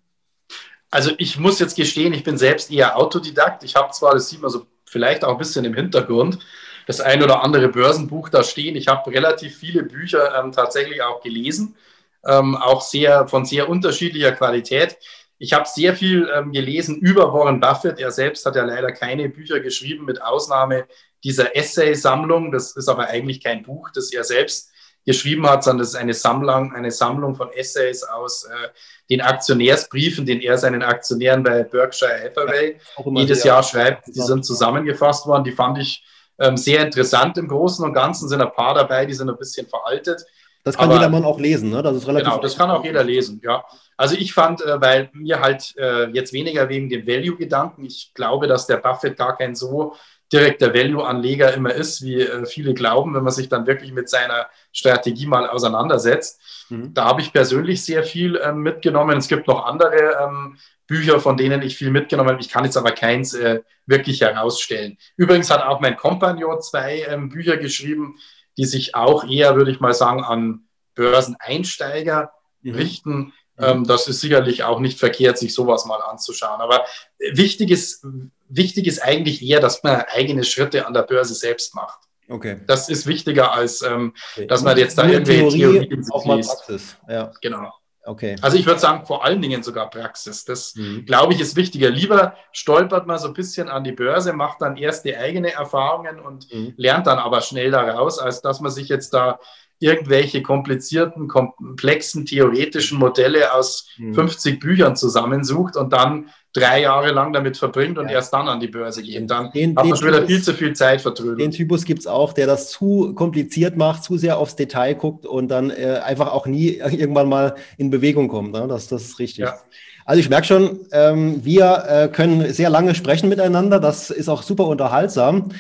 Also 0.91 1.13
ich 1.19 1.39
muss 1.39 1.59
jetzt 1.59 1.77
gestehen, 1.77 2.15
ich 2.15 2.25
bin 2.25 2.39
selbst 2.39 2.73
eher 2.73 2.97
Autodidakt. 2.97 3.63
Ich 3.65 3.77
habe 3.77 3.93
zwar, 3.93 4.15
das 4.15 4.31
sieht 4.31 4.41
man 4.41 4.51
so 4.51 4.67
vielleicht 4.87 5.25
auch 5.25 5.33
ein 5.33 5.39
bisschen 5.39 5.65
im 5.67 5.75
Hintergrund, 5.75 6.39
das 6.87 7.01
ein 7.03 7.23
oder 7.23 7.45
andere 7.45 7.69
Börsenbuch 7.69 8.31
da 8.31 8.43
stehen. 8.43 8.77
Ich 8.77 8.89
habe 8.89 9.11
relativ 9.11 9.57
viele 9.57 9.83
Bücher 9.83 10.43
ähm, 10.43 10.53
tatsächlich 10.53 11.03
auch 11.03 11.21
gelesen, 11.21 11.77
ähm, 12.25 12.57
auch 12.57 12.81
sehr 12.81 13.29
von 13.29 13.45
sehr 13.45 13.69
unterschiedlicher 13.69 14.33
Qualität. 14.33 14.97
Ich 15.39 15.53
habe 15.53 15.69
sehr 15.69 15.95
viel 15.95 16.31
ähm, 16.35 16.51
gelesen 16.51 16.97
über 16.97 17.35
Warren 17.35 17.61
Buffett. 17.61 17.99
Er 17.99 18.11
selbst 18.11 18.47
hat 18.47 18.57
ja 18.57 18.65
leider 18.65 18.91
keine 18.93 19.29
Bücher 19.29 19.61
geschrieben, 19.61 20.07
mit 20.07 20.23
Ausnahme 20.23 20.87
dieser 21.27 21.57
Essay-Sammlung. 21.57 22.53
Das 22.53 22.77
ist 22.77 22.89
aber 22.89 23.09
eigentlich 23.09 23.43
kein 23.43 23.65
Buch, 23.65 23.91
das 23.93 24.13
er 24.13 24.23
selbst 24.23 24.71
geschrieben 25.05 25.49
hat, 25.49 25.65
sondern 25.65 25.81
das 25.81 25.89
ist 25.91 25.97
eine 25.97 26.15
Sammlung, 26.15 26.73
eine 26.73 26.91
Sammlung 26.91 27.35
von 27.35 27.53
Essays 27.53 28.05
aus 28.05 28.45
äh, 28.45 28.69
den 29.11 29.21
Aktionärsbriefen, 29.21 30.25
den 30.25 30.41
er 30.41 30.57
seinen 30.57 30.83
Aktionären 30.83 31.43
bei 31.43 31.65
Berkshire 31.65 32.23
Hathaway 32.23 32.77
ja, 32.97 33.21
jedes 33.21 33.45
Jahr 33.45 33.63
schreibt. 33.63 34.07
Die 34.07 34.21
sind 34.21 34.45
zusammengefasst 34.45 35.27
worden. 35.27 35.45
Die 35.45 35.53
fand 35.53 35.79
ich 35.79 36.05
ähm, 36.39 36.57
sehr 36.57 36.85
interessant 36.85 37.39
im 37.39 37.49
Großen 37.49 37.85
und 37.85 37.93
Ganzen. 37.93 38.29
Sind 38.29 38.41
ein 38.41 38.53
paar 38.53 38.75
dabei, 38.75 39.05
die 39.07 39.15
sind 39.15 39.29
ein 39.29 39.37
bisschen 39.37 39.67
veraltet. 39.67 40.25
Das 40.63 40.77
kann 40.77 40.87
aber, 40.87 40.95
jedermann 40.95 41.25
auch 41.25 41.39
lesen, 41.39 41.71
ne? 41.71 41.81
Das 41.81 41.97
ist 41.97 42.09
relativ. 42.09 42.29
Genau, 42.29 42.43
das 42.43 42.57
kann 42.57 42.71
auch 42.71 42.85
jeder 42.85 43.05
lesen, 43.05 43.41
ja. 43.45 43.65
Also 43.97 44.17
ich 44.17 44.35
fand, 44.35 44.61
äh, 44.63 44.81
weil 44.81 45.11
mir 45.13 45.41
halt 45.41 45.75
äh, 45.77 46.11
jetzt 46.11 46.33
weniger 46.33 46.69
wegen 46.69 46.89
dem 46.89 47.07
Value-Gedanken, 47.07 47.85
ich 47.85 48.11
glaube, 48.15 48.49
dass 48.49 48.67
der 48.67 48.79
Buffett 48.79 49.17
gar 49.17 49.37
kein 49.37 49.55
so 49.55 49.95
direkter 50.33 50.75
Value-Anleger 50.75 51.55
immer 51.55 51.73
ist, 51.73 52.03
wie 52.03 52.21
äh, 52.21 52.47
viele 52.47 52.75
glauben, 52.75 53.15
wenn 53.15 53.23
man 53.23 53.33
sich 53.33 53.49
dann 53.49 53.67
wirklich 53.67 53.93
mit 53.93 54.09
seiner 54.09 54.47
Strategie 54.73 55.27
mal 55.27 55.49
auseinandersetzt. 55.49 56.41
Mhm. 56.69 56.95
Da 56.95 57.05
habe 57.05 57.21
ich 57.21 57.33
persönlich 57.33 57.85
sehr 57.85 58.03
viel 58.03 58.41
ähm, 58.43 58.59
mitgenommen. 58.59 59.19
Es 59.19 59.29
gibt 59.29 59.47
noch 59.47 59.65
andere 59.65 60.19
ähm, 60.23 60.59
Bücher, 60.87 61.21
von 61.21 61.37
denen 61.37 61.63
ich 61.63 61.77
viel 61.77 61.91
mitgenommen 61.91 62.31
habe. 62.31 62.41
Ich 62.41 62.49
kann 62.49 62.65
jetzt 62.65 62.77
aber 62.77 62.93
keins 62.93 63.35
äh, 63.35 63.63
wirklich 63.87 64.21
herausstellen. 64.21 64.99
Übrigens 65.17 65.51
hat 65.51 65.63
auch 65.63 65.81
mein 65.81 65.97
Kompagnon 65.97 66.61
zwei 66.61 67.07
ähm, 67.09 67.29
Bücher 67.29 67.57
geschrieben, 67.57 68.17
die 68.57 68.65
sich 68.65 68.95
auch 68.95 69.29
eher, 69.29 69.57
würde 69.57 69.71
ich 69.71 69.81
mal 69.81 69.95
sagen, 69.95 70.25
an 70.25 70.65
Börseneinsteiger 70.95 72.33
mhm. 72.63 72.75
richten. 72.75 73.33
Ähm, 73.59 73.85
das 73.85 74.09
ist 74.09 74.21
sicherlich 74.21 74.65
auch 74.65 74.81
nicht 74.81 74.99
verkehrt, 74.99 75.39
sich 75.39 75.55
sowas 75.55 75.87
mal 75.87 76.01
anzuschauen. 76.01 76.61
Aber 76.61 76.85
wichtig 77.19 77.71
ist, 77.71 78.05
wichtig 78.49 78.87
ist 78.87 79.03
eigentlich 79.03 79.43
eher, 79.43 79.61
dass 79.61 79.83
man 79.83 80.05
eigene 80.13 80.45
Schritte 80.45 80.87
an 80.87 80.95
der 80.95 81.03
Börse 81.03 81.35
selbst 81.35 81.75
macht. 81.75 82.01
Okay. 82.29 82.61
Das 82.67 82.89
ist 82.89 83.07
wichtiger, 83.07 83.53
als 83.53 83.83
ähm, 83.83 84.13
okay. 84.35 84.47
dass 84.47 84.63
man 84.63 84.77
jetzt 84.77 84.99
da 84.99 85.07
irgendwelche 85.07 85.49
Theorie, 85.49 85.87
Theorien 85.87 86.11
auch 86.11 86.25
mal 86.25 86.41
Praxis. 86.41 86.97
Ja. 87.09 87.33
Genau. 87.41 87.73
Okay. 88.07 88.37
Also 88.41 88.57
ich 88.57 88.67
würde 88.67 88.79
sagen, 88.79 89.05
vor 89.05 89.25
allen 89.25 89.43
Dingen 89.43 89.63
sogar 89.65 89.91
Praxis. 89.91 90.45
Das, 90.45 90.77
mhm. 90.77 91.05
glaube 91.07 91.35
ich, 91.35 91.41
ist 91.41 91.57
wichtiger. 91.57 91.91
Lieber 91.91 92.37
stolpert 92.53 93.07
man 93.07 93.19
so 93.19 93.27
ein 93.27 93.35
bisschen 93.35 93.69
an 93.69 93.83
die 93.83 93.93
Börse, 93.93 94.33
macht 94.33 94.63
dann 94.63 94.77
erst 94.77 95.05
die 95.05 95.17
eigene 95.17 95.53
Erfahrungen 95.53 96.21
und 96.21 96.53
mhm. 96.53 96.75
lernt 96.77 97.09
dann 97.09 97.19
aber 97.19 97.41
schnell 97.41 97.73
daraus, 97.73 98.19
als 98.19 98.43
dass 98.43 98.61
man 98.61 98.71
sich 98.71 98.89
jetzt 98.89 99.13
da 99.13 99.41
irgendwelche 99.79 100.43
komplizierten, 100.43 101.29
komplexen 101.29 102.25
theoretischen 102.25 102.99
Modelle 102.99 103.53
aus 103.53 103.89
mhm. 103.99 104.15
50 104.15 104.59
Büchern 104.59 104.97
zusammensucht 104.97 105.77
und 105.77 105.93
dann 105.93 106.31
drei 106.57 106.83
Jahre 106.83 107.13
lang 107.13 107.33
damit 107.35 107.59
verbringt 107.59 107.99
und 107.99 108.07
ja. 108.07 108.15
erst 108.15 108.33
dann 108.33 108.49
an 108.49 108.61
die 108.61 108.69
Börse 108.69 109.03
geht. 109.03 109.31
Dann 109.31 109.51
den, 109.53 109.77
hat 109.77 109.85
man 109.85 109.97
schon 109.97 110.09
wieder 110.09 110.27
viel 110.27 110.43
zu 110.43 110.55
viel 110.55 110.73
Zeit 110.73 111.03
vertrödelt. 111.03 111.41
Den 111.41 111.51
Typus 111.51 111.85
gibt 111.85 112.01
es 112.01 112.07
auch, 112.07 112.33
der 112.33 112.47
das 112.47 112.71
zu 112.71 113.13
kompliziert 113.15 113.77
macht, 113.77 114.03
zu 114.03 114.17
sehr 114.17 114.39
aufs 114.39 114.57
Detail 114.57 114.95
guckt 114.95 115.27
und 115.27 115.49
dann 115.49 115.71
äh, 115.71 116.01
einfach 116.03 116.33
auch 116.33 116.47
nie 116.47 116.77
irgendwann 116.79 117.29
mal 117.29 117.57
in 117.77 117.91
Bewegung 117.91 118.29
kommt. 118.29 118.53
Ne? 118.53 118.67
Das, 118.69 118.89
das 118.89 119.03
ist 119.03 119.19
richtig. 119.19 119.45
Ja. 119.45 119.59
Also 120.07 120.21
ich 120.21 120.31
merke 120.31 120.47
schon, 120.47 120.81
ähm, 120.93 121.45
wir 121.45 121.85
äh, 121.89 122.09
können 122.09 122.53
sehr 122.53 122.71
lange 122.71 122.95
sprechen 122.95 123.29
miteinander. 123.29 123.81
Das 123.81 124.11
ist 124.11 124.29
auch 124.29 124.43
super 124.43 124.67
unterhaltsam. 124.67 125.51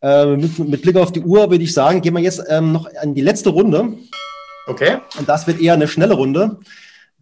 Äh, 0.00 0.36
mit, 0.36 0.58
mit, 0.58 0.82
Blick 0.82 0.96
auf 0.96 1.10
die 1.10 1.20
Uhr 1.20 1.50
würde 1.50 1.64
ich 1.64 1.74
sagen, 1.74 2.00
gehen 2.00 2.14
wir 2.14 2.22
jetzt 2.22 2.42
ähm, 2.48 2.72
noch 2.72 2.88
an 3.00 3.14
die 3.14 3.20
letzte 3.20 3.50
Runde. 3.50 3.94
Okay. 4.66 4.98
Und 5.18 5.28
das 5.28 5.46
wird 5.46 5.60
eher 5.60 5.74
eine 5.74 5.88
schnelle 5.88 6.14
Runde, 6.14 6.60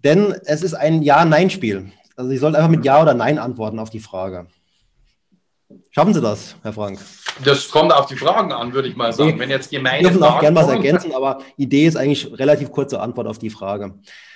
denn 0.05 0.35
es 0.45 0.63
ist 0.63 0.75
ein 0.75 1.03
Ja-Nein-Spiel. 1.03 1.91
Also 2.17 2.31
Sie 2.31 2.37
sollten 2.37 2.57
einfach 2.57 2.71
mit 2.71 2.85
Ja 2.85 3.01
oder 3.01 3.15
Nein 3.15 3.39
antworten 3.39 3.79
auf 3.79 3.91
die 3.91 4.01
Frage. 4.01 4.47
Schaffen 5.91 6.13
Sie 6.13 6.21
das, 6.21 6.57
Herr 6.63 6.73
Frank? 6.73 6.99
Das 7.43 7.71
kommt 7.71 7.93
auf 7.93 8.07
die 8.07 8.17
Fragen 8.17 8.53
an, 8.53 8.73
würde 8.73 8.89
ich 8.89 8.97
mal 8.97 9.13
sagen. 9.13 9.31
Okay. 9.31 9.39
Wenn 9.41 9.51
jetzt 9.51 9.71
gemeine 9.71 10.03
Wir 10.05 10.11
dürfen 10.11 10.23
auch 10.23 10.41
gerne 10.41 10.57
was 10.57 10.69
ergänzen, 10.69 11.13
aber 11.15 11.39
Idee 11.57 11.87
ist 11.87 11.97
eigentlich 11.97 12.39
relativ 12.39 12.71
kurze 12.71 13.01
Antwort 13.01 13.27
auf 13.27 13.39
die 13.39 13.51
Frage. 13.51 13.95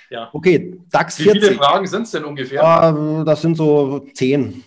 Ja. 0.09 0.29
Okay, 0.33 0.77
DAX 0.91 1.15
40. 1.17 1.35
Wie 1.35 1.45
viele 1.45 1.57
Fragen 1.57 1.87
sind 1.87 2.03
es 2.03 2.11
denn 2.11 2.25
ungefähr? 2.25 2.61
Ja, 2.61 3.23
das 3.23 3.41
sind 3.41 3.55
so 3.55 4.05
zehn. 4.13 4.63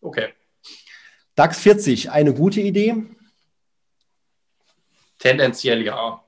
Okay. 0.00 0.28
DAX 1.34 1.58
40, 1.58 2.10
eine 2.10 2.32
gute 2.32 2.60
Idee? 2.60 2.94
Tendenziell 5.24 5.82
ja. 5.82 6.22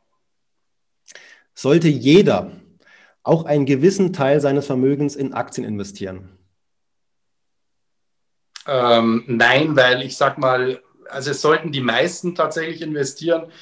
Sollte 1.52 1.88
jeder 1.88 2.50
auch 3.22 3.44
einen 3.44 3.66
gewissen 3.66 4.14
Teil 4.14 4.40
seines 4.40 4.64
Vermögens 4.64 5.16
in 5.16 5.34
Aktien 5.34 5.66
investieren? 5.66 6.38
Ähm, 8.66 9.24
nein, 9.26 9.76
weil 9.76 10.00
ich 10.00 10.16
sag 10.16 10.38
mal, 10.38 10.82
also 11.10 11.32
es 11.32 11.42
sollten 11.42 11.72
die 11.72 11.82
meisten 11.82 12.34
tatsächlich 12.34 12.80
investieren. 12.80 13.52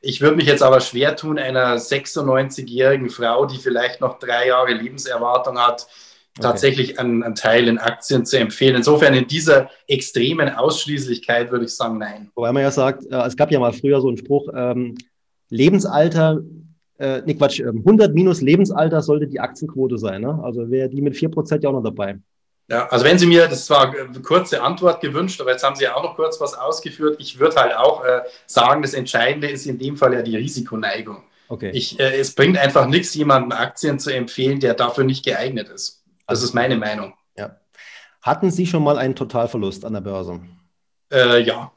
Ich 0.00 0.22
würde 0.22 0.34
mich 0.34 0.46
jetzt 0.46 0.62
aber 0.62 0.80
schwer 0.80 1.14
tun, 1.14 1.38
einer 1.38 1.76
96-jährigen 1.76 3.10
Frau, 3.10 3.46
die 3.46 3.58
vielleicht 3.58 4.00
noch 4.00 4.18
drei 4.18 4.48
Jahre 4.48 4.72
Lebenserwartung 4.72 5.56
hat, 5.56 5.86
okay. 6.38 6.48
tatsächlich 6.48 6.98
einen, 6.98 7.22
einen, 7.22 7.34
Teil 7.34 7.68
in 7.68 7.78
Aktien 7.78 8.24
zu 8.24 8.38
empfehlen. 8.38 8.76
Insofern 8.76 9.14
in 9.14 9.26
dieser 9.26 9.70
extremen 9.86 10.48
Ausschließlichkeit 10.48 11.50
würde 11.50 11.64
ich 11.66 11.74
sagen, 11.74 11.98
nein. 11.98 12.30
Wobei 12.34 12.52
man 12.52 12.62
ja 12.62 12.70
sagt, 12.70 13.04
äh, 13.06 13.26
es 13.26 13.36
gab 13.36 13.50
ja 13.50 13.60
mal 13.60 13.72
früher 13.72 14.00
so 14.00 14.08
einen 14.08 14.16
Spruch, 14.16 14.48
ähm, 14.54 14.96
Lebensalter 15.48 16.40
äh, 17.00 17.22
nee, 17.24 17.34
Quatsch, 17.34 17.62
100 17.62 18.08
ähm, 18.08 18.14
minus 18.14 18.42
Lebensalter 18.42 19.00
sollte 19.00 19.26
die 19.26 19.40
Aktienquote 19.40 19.96
sein. 19.96 20.20
Ne? 20.20 20.38
Also 20.42 20.70
wäre 20.70 20.88
die 20.90 21.00
mit 21.00 21.14
4% 21.14 21.62
ja 21.62 21.70
auch 21.70 21.72
noch 21.72 21.82
dabei. 21.82 22.18
Ja, 22.68 22.86
also 22.88 23.04
wenn 23.04 23.18
Sie 23.18 23.26
mir, 23.26 23.48
das 23.48 23.68
war 23.70 23.92
eine 23.92 24.20
kurze 24.20 24.62
Antwort 24.62 25.00
gewünscht, 25.00 25.40
aber 25.40 25.50
jetzt 25.50 25.64
haben 25.64 25.74
Sie 25.74 25.84
ja 25.84 25.96
auch 25.96 26.04
noch 26.04 26.14
kurz 26.14 26.40
was 26.40 26.54
ausgeführt. 26.54 27.16
Ich 27.18 27.40
würde 27.40 27.56
halt 27.56 27.74
auch 27.74 28.04
äh, 28.04 28.20
sagen, 28.46 28.82
das 28.82 28.94
Entscheidende 28.94 29.48
ist 29.48 29.66
in 29.66 29.78
dem 29.78 29.96
Fall 29.96 30.12
ja 30.12 30.22
die 30.22 30.36
Risikoneigung. 30.36 31.24
Okay. 31.48 31.70
Ich, 31.74 31.98
äh, 31.98 32.20
es 32.20 32.34
bringt 32.34 32.58
einfach 32.58 32.86
nichts, 32.86 33.14
jemandem 33.14 33.58
Aktien 33.58 33.98
zu 33.98 34.14
empfehlen, 34.14 34.60
der 34.60 34.74
dafür 34.74 35.02
nicht 35.02 35.24
geeignet 35.24 35.68
ist. 35.68 35.99
Das 36.30 36.38
also, 36.38 36.50
ist 36.50 36.54
meine 36.54 36.76
Meinung. 36.76 37.12
Ja. 37.36 37.56
Hatten 38.22 38.52
Sie 38.52 38.64
schon 38.64 38.84
mal 38.84 38.98
einen 38.98 39.16
Totalverlust 39.16 39.84
an 39.84 39.94
der 39.94 40.00
Börse? 40.00 40.40
Äh, 41.12 41.42
ja. 41.42 41.72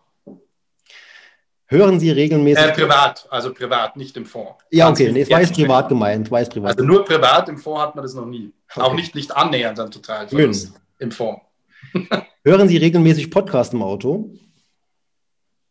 Hören 1.66 2.00
Sie 2.00 2.12
regelmäßig? 2.12 2.64
Äh, 2.64 2.72
privat, 2.74 3.28
also 3.32 3.52
privat, 3.52 3.98
nicht 3.98 4.16
im 4.16 4.28
Fonds. 4.28 4.64
Ja, 4.70 4.90
okay, 4.90 5.12
nee, 5.12 5.22
es 5.22 5.32
war 5.32 5.42
jetzt 5.42 5.56
privat 5.56 5.90
gemeint. 5.90 6.30
War 6.30 6.44
privat 6.46 6.78
also 6.78 6.86
nur 6.86 7.04
privat, 7.04 7.50
im 7.50 7.58
Fonds 7.58 7.82
hat 7.82 7.96
man 7.96 8.04
das 8.04 8.14
noch 8.14 8.28
nie. 8.28 8.54
Okay. 8.70 8.82
Auch 8.82 8.94
nicht, 8.94 9.16
nicht 9.16 9.36
annähernd 9.36 9.80
an 9.80 9.90
total 9.90 10.28
im 11.00 11.12
Fonds. 11.12 11.42
Hören 12.46 12.68
Sie 12.68 12.78
regelmäßig 12.78 13.32
Podcast 13.32 13.74
im 13.74 13.82
Auto? 13.82 14.30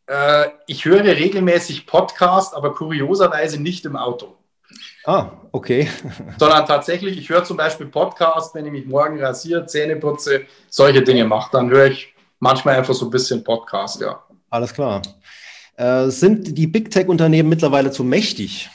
Äh, 0.07 0.49
ich 0.67 0.85
höre 0.85 1.05
regelmäßig 1.05 1.87
Podcast, 1.87 2.53
aber 2.57 2.75
kurioserweise 2.75 3.63
nicht 3.63 3.85
im 3.85 3.95
Auto. 3.95 4.37
Ah, 5.05 5.31
okay. 5.51 5.89
Sondern 6.39 6.67
tatsächlich, 6.67 7.19
ich 7.19 7.29
höre 7.29 7.45
zum 7.45 7.57
Beispiel 7.57 7.87
Podcast, 7.87 8.55
wenn 8.55 8.67
ich 8.67 8.73
mich 8.73 8.87
morgen 8.87 9.23
rasiere, 9.23 9.67
Zähne 9.67 9.97
putze, 9.97 10.43
solche 10.69 11.03
Dinge 11.03 11.25
mache. 11.25 11.51
Dann 11.53 11.71
höre 11.71 11.87
ich 11.87 12.15
manchmal 12.39 12.77
einfach 12.77 12.95
so 12.95 13.07
ein 13.07 13.11
bisschen 13.11 13.43
Podcast, 13.43 14.01
ja. 14.01 14.23
Alles 14.51 14.73
klar. 14.73 15.03
Äh, 15.77 16.09
sind 16.09 16.57
die 16.57 16.67
Big 16.67 16.91
Tech-Unternehmen 16.91 17.49
mittlerweile 17.49 17.91
zu 17.91 18.05
mächtig? 18.05 18.71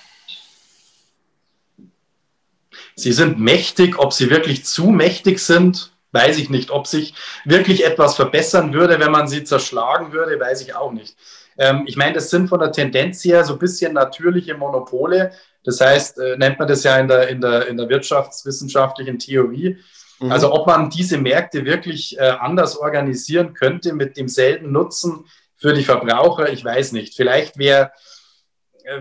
Sie 2.96 3.14
sind 3.14 3.40
mächtig. 3.40 4.00
Ob 4.00 4.12
sie 4.12 4.30
wirklich 4.30 4.66
zu 4.66 4.88
mächtig 4.88 5.40
sind, 5.40 5.92
weiß 6.12 6.38
ich 6.40 6.50
nicht. 6.50 6.72
Ob 6.72 6.88
sich 6.88 7.14
wirklich 7.46 7.86
etwas 7.86 8.16
verbessern 8.16 8.74
würde, 8.74 9.00
wenn 9.00 9.12
man 9.12 9.28
sie 9.28 9.44
zerschlagen 9.44 10.12
würde, 10.12 10.40
weiß 10.40 10.62
ich 10.62 10.76
auch 10.76 10.92
nicht. 10.92 11.16
Ähm, 11.58 11.84
ich 11.88 11.96
meine, 11.96 12.14
das 12.14 12.30
sind 12.30 12.48
von 12.48 12.60
der 12.60 12.72
Tendenz 12.72 13.24
her 13.24 13.44
so 13.44 13.54
ein 13.54 13.60
bisschen 13.60 13.94
natürliche 13.94 14.56
Monopole. 14.56 15.32
Das 15.64 15.82
heißt, 15.82 16.20
äh, 16.20 16.38
nennt 16.38 16.60
man 16.60 16.68
das 16.68 16.84
ja 16.84 16.98
in 16.98 17.08
der, 17.08 17.28
in 17.30 17.42
der, 17.42 17.68
in 17.68 17.78
der 17.78 17.90
wirtschaftswissenschaftlichen 17.90 19.20
Theorie. 19.20 19.78
Mhm. 20.20 20.32
Also 20.32 20.54
ob 20.54 20.68
man 20.68 20.90
diese 20.90 21.18
Märkte 21.18 21.66
wirklich 21.66 22.18
äh, 22.18 22.22
anders 22.22 22.78
organisieren 22.78 23.54
könnte 23.54 23.94
mit 23.94 24.18
demselben 24.18 24.72
Nutzen, 24.72 25.26
für 25.58 25.74
die 25.74 25.84
Verbraucher, 25.84 26.52
ich 26.52 26.64
weiß 26.64 26.92
nicht. 26.92 27.16
Vielleicht 27.16 27.58
wäre 27.58 27.92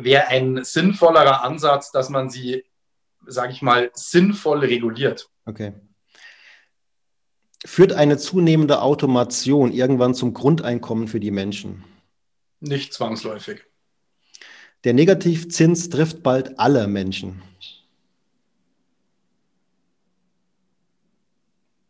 wär 0.01 0.29
ein 0.29 0.64
sinnvollerer 0.64 1.45
Ansatz, 1.45 1.92
dass 1.92 2.09
man 2.09 2.31
sie, 2.31 2.64
sage 3.27 3.53
ich 3.53 3.62
mal, 3.62 3.90
sinnvoll 3.95 4.61
reguliert. 4.61 5.29
Okay. 5.45 5.75
Führt 7.64 7.92
eine 7.92 8.16
zunehmende 8.16 8.81
Automation 8.81 9.73
irgendwann 9.73 10.14
zum 10.14 10.35
Grundeinkommen 10.35 11.09
für 11.09 11.21
die 11.21 11.31
Menschen? 11.31 11.85
Nicht 12.61 12.95
zwangsläufig. 12.95 13.64
Der 14.85 14.95
Negativzins 14.95 15.88
trifft 15.88 16.23
bald 16.23 16.59
alle 16.59 16.87
Menschen. 16.87 17.42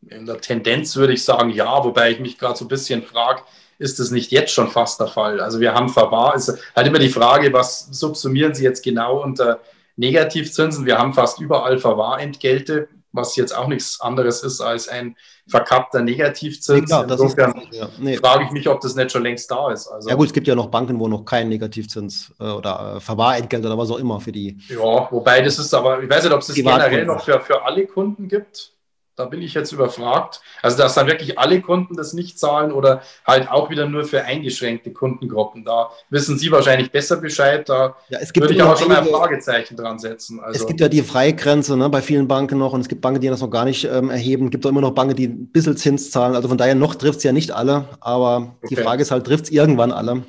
In 0.08 0.24
der 0.24 0.40
Tendenz 0.40 0.96
würde 0.96 1.12
ich 1.12 1.24
sagen 1.24 1.50
ja, 1.50 1.84
wobei 1.84 2.12
ich 2.12 2.20
mich 2.20 2.38
gerade 2.38 2.56
so 2.56 2.64
ein 2.64 2.68
bisschen 2.68 3.02
frage, 3.02 3.42
ist 3.78 3.98
das 3.98 4.10
nicht 4.10 4.30
jetzt 4.30 4.52
schon 4.52 4.70
fast 4.70 5.00
der 5.00 5.08
Fall? 5.08 5.40
Also 5.40 5.60
wir 5.60 5.74
haben 5.74 5.88
Verwahr, 5.88 6.34
ist 6.34 6.56
halt 6.74 6.86
immer 6.86 6.98
die 6.98 7.08
Frage, 7.08 7.52
was 7.52 7.86
subsumieren 7.90 8.54
Sie 8.54 8.64
jetzt 8.64 8.82
genau 8.82 9.22
unter 9.22 9.60
Negativzinsen? 9.96 10.86
Wir 10.86 10.98
haben 10.98 11.12
fast 11.12 11.40
überall 11.40 11.78
Verwahrentgelte, 11.78 12.88
was 13.16 13.36
jetzt 13.36 13.56
auch 13.56 13.66
nichts 13.66 14.00
anderes 14.00 14.42
ist 14.42 14.60
als 14.60 14.88
ein 14.88 15.16
verkappter 15.48 16.02
Negativzins. 16.02 16.90
Ja, 16.90 17.02
Insofern 17.02 17.54
ist, 17.70 17.78
ja. 17.78 17.88
nee. 17.98 18.16
frage 18.16 18.44
ich 18.44 18.50
mich, 18.50 18.68
ob 18.68 18.80
das 18.80 18.94
nicht 18.94 19.12
schon 19.12 19.22
längst 19.22 19.50
da 19.50 19.70
ist. 19.72 19.88
Also, 19.88 20.08
ja 20.08 20.14
gut, 20.14 20.26
es 20.26 20.32
gibt 20.32 20.46
ja 20.46 20.54
noch 20.54 20.66
Banken, 20.66 20.98
wo 20.98 21.08
noch 21.08 21.24
kein 21.24 21.48
Negativzins 21.48 22.32
äh, 22.40 22.44
oder 22.44 22.96
äh, 22.96 23.00
Verwahrentgelt 23.00 23.64
oder 23.64 23.78
was 23.78 23.90
auch 23.90 23.98
immer 23.98 24.20
für 24.20 24.32
die. 24.32 24.58
Ja, 24.68 25.08
wobei 25.10 25.42
das 25.42 25.58
ist 25.58 25.72
aber, 25.72 26.02
ich 26.02 26.10
weiß 26.10 26.24
nicht, 26.24 26.32
ob 26.32 26.40
es 26.40 26.48
das 26.48 26.56
generell 26.56 27.06
noch 27.06 27.24
für, 27.24 27.40
für 27.40 27.64
alle 27.64 27.86
Kunden 27.86 28.28
gibt. 28.28 28.75
Da 29.16 29.24
bin 29.24 29.40
ich 29.40 29.54
jetzt 29.54 29.72
überfragt. 29.72 30.42
Also, 30.60 30.76
dass 30.76 30.94
dann 30.94 31.06
wirklich 31.06 31.38
alle 31.38 31.62
Kunden 31.62 31.96
das 31.96 32.12
nicht 32.12 32.38
zahlen 32.38 32.70
oder 32.70 33.00
halt 33.26 33.50
auch 33.50 33.70
wieder 33.70 33.86
nur 33.88 34.04
für 34.04 34.22
eingeschränkte 34.22 34.92
Kundengruppen. 34.92 35.64
Da 35.64 35.90
wissen 36.10 36.36
Sie 36.36 36.52
wahrscheinlich 36.52 36.92
besser 36.92 37.16
Bescheid. 37.16 37.66
Da 37.66 37.96
ja, 38.10 38.18
würde 38.34 38.52
ich 38.52 38.62
aber 38.62 38.76
schon 38.76 38.88
mal 38.88 38.98
ein 38.98 39.06
Fragezeichen 39.06 39.74
dran 39.74 39.98
setzen. 39.98 40.38
Also, 40.40 40.60
es 40.60 40.66
gibt 40.66 40.80
ja 40.80 40.90
die 40.90 41.02
Freigrenze 41.02 41.78
ne, 41.78 41.88
bei 41.88 42.02
vielen 42.02 42.28
Banken 42.28 42.58
noch 42.58 42.74
und 42.74 42.82
es 42.82 42.88
gibt 42.88 43.00
Banken, 43.00 43.22
die 43.22 43.28
das 43.28 43.40
noch 43.40 43.50
gar 43.50 43.64
nicht 43.64 43.84
ähm, 43.84 44.10
erheben. 44.10 44.46
Es 44.46 44.50
gibt 44.50 44.66
auch 44.66 44.70
immer 44.70 44.82
noch 44.82 44.92
Banken, 44.92 45.16
die 45.16 45.28
ein 45.28 45.46
bisschen 45.50 45.78
Zins 45.78 46.10
zahlen. 46.10 46.34
Also 46.34 46.48
von 46.48 46.58
daher 46.58 46.74
noch 46.74 46.94
trifft 46.94 47.18
es 47.18 47.24
ja 47.24 47.32
nicht 47.32 47.52
alle. 47.52 47.86
Aber 48.00 48.56
okay. 48.62 48.74
die 48.74 48.76
Frage 48.76 49.00
ist 49.00 49.10
halt, 49.10 49.24
trifft 49.24 49.44
es 49.44 49.50
irgendwann 49.50 49.92
alle? 49.92 50.24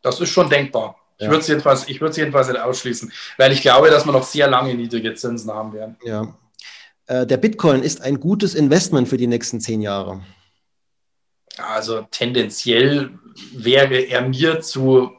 Das 0.00 0.18
ist 0.20 0.30
schon 0.30 0.48
denkbar. 0.48 0.96
Ich 1.18 1.28
würde 1.28 1.40
es 1.40 1.48
jedenfalls, 1.48 1.86
jedenfalls 1.86 2.48
nicht 2.48 2.60
ausschließen, 2.60 3.12
weil 3.36 3.52
ich 3.52 3.62
glaube, 3.62 3.90
dass 3.90 4.04
wir 4.04 4.12
noch 4.12 4.24
sehr 4.24 4.48
lange 4.48 4.74
niedrige 4.74 5.14
Zinsen 5.14 5.52
haben 5.52 5.72
werden. 5.72 5.96
Ja, 6.02 6.34
äh, 7.12 7.26
der 7.26 7.36
Bitcoin 7.36 7.82
ist 7.82 8.00
ein 8.00 8.20
gutes 8.20 8.54
Investment 8.54 9.06
für 9.06 9.18
die 9.18 9.26
nächsten 9.26 9.60
zehn 9.60 9.82
Jahre? 9.82 10.22
Also 11.58 12.06
tendenziell 12.10 13.10
wäre 13.54 13.96
er 13.96 14.26
mir 14.26 14.62
zu 14.62 15.12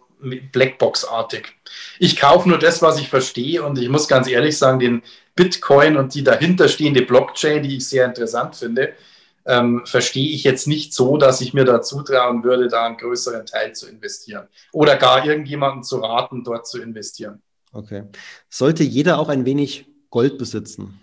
Blackbox-artig. 0.52 1.54
Ich 2.00 2.16
kaufe 2.16 2.50
nur 2.50 2.58
das, 2.58 2.82
was 2.82 3.00
ich 3.00 3.10
verstehe 3.10 3.62
und 3.64 3.78
ich 3.78 3.90
muss 3.90 4.08
ganz 4.08 4.28
ehrlich 4.28 4.58
sagen, 4.58 4.80
den 4.80 5.04
Bitcoin 5.36 5.98
und 5.98 6.16
die 6.16 6.24
dahinterstehende 6.24 7.04
Blockchain, 7.04 7.62
die 7.62 7.78
ich 7.78 7.88
sehr 7.88 8.06
interessant 8.06 8.56
finde, 8.56 8.94
ähm, 9.46 9.84
verstehe 9.86 10.34
ich 10.34 10.44
jetzt 10.44 10.68
nicht 10.68 10.94
so, 10.94 11.18
dass 11.18 11.42
ich 11.42 11.54
mir 11.54 11.66
da 11.66 11.82
zutrauen 11.82 12.44
würde, 12.44 12.70
da 12.70 12.88
einen 12.88 12.98
größeren 12.98 13.46
Teil 13.46 13.74
zu 13.74 13.88
investieren 13.88 14.48
oder 14.72 14.96
gar 14.96 15.26
irgendjemanden 15.26 15.84
zu 15.84 15.98
raten, 15.98 16.44
dort 16.44 16.66
zu 16.66 16.82
investieren. 16.82 17.42
Okay. 17.72 18.06
Sollte 18.50 18.84
jeder 18.84 19.20
auch 19.20 19.30
ein 19.30 19.46
wenig 19.46 19.86
Gold 20.10 20.38
besitzen? 20.38 21.00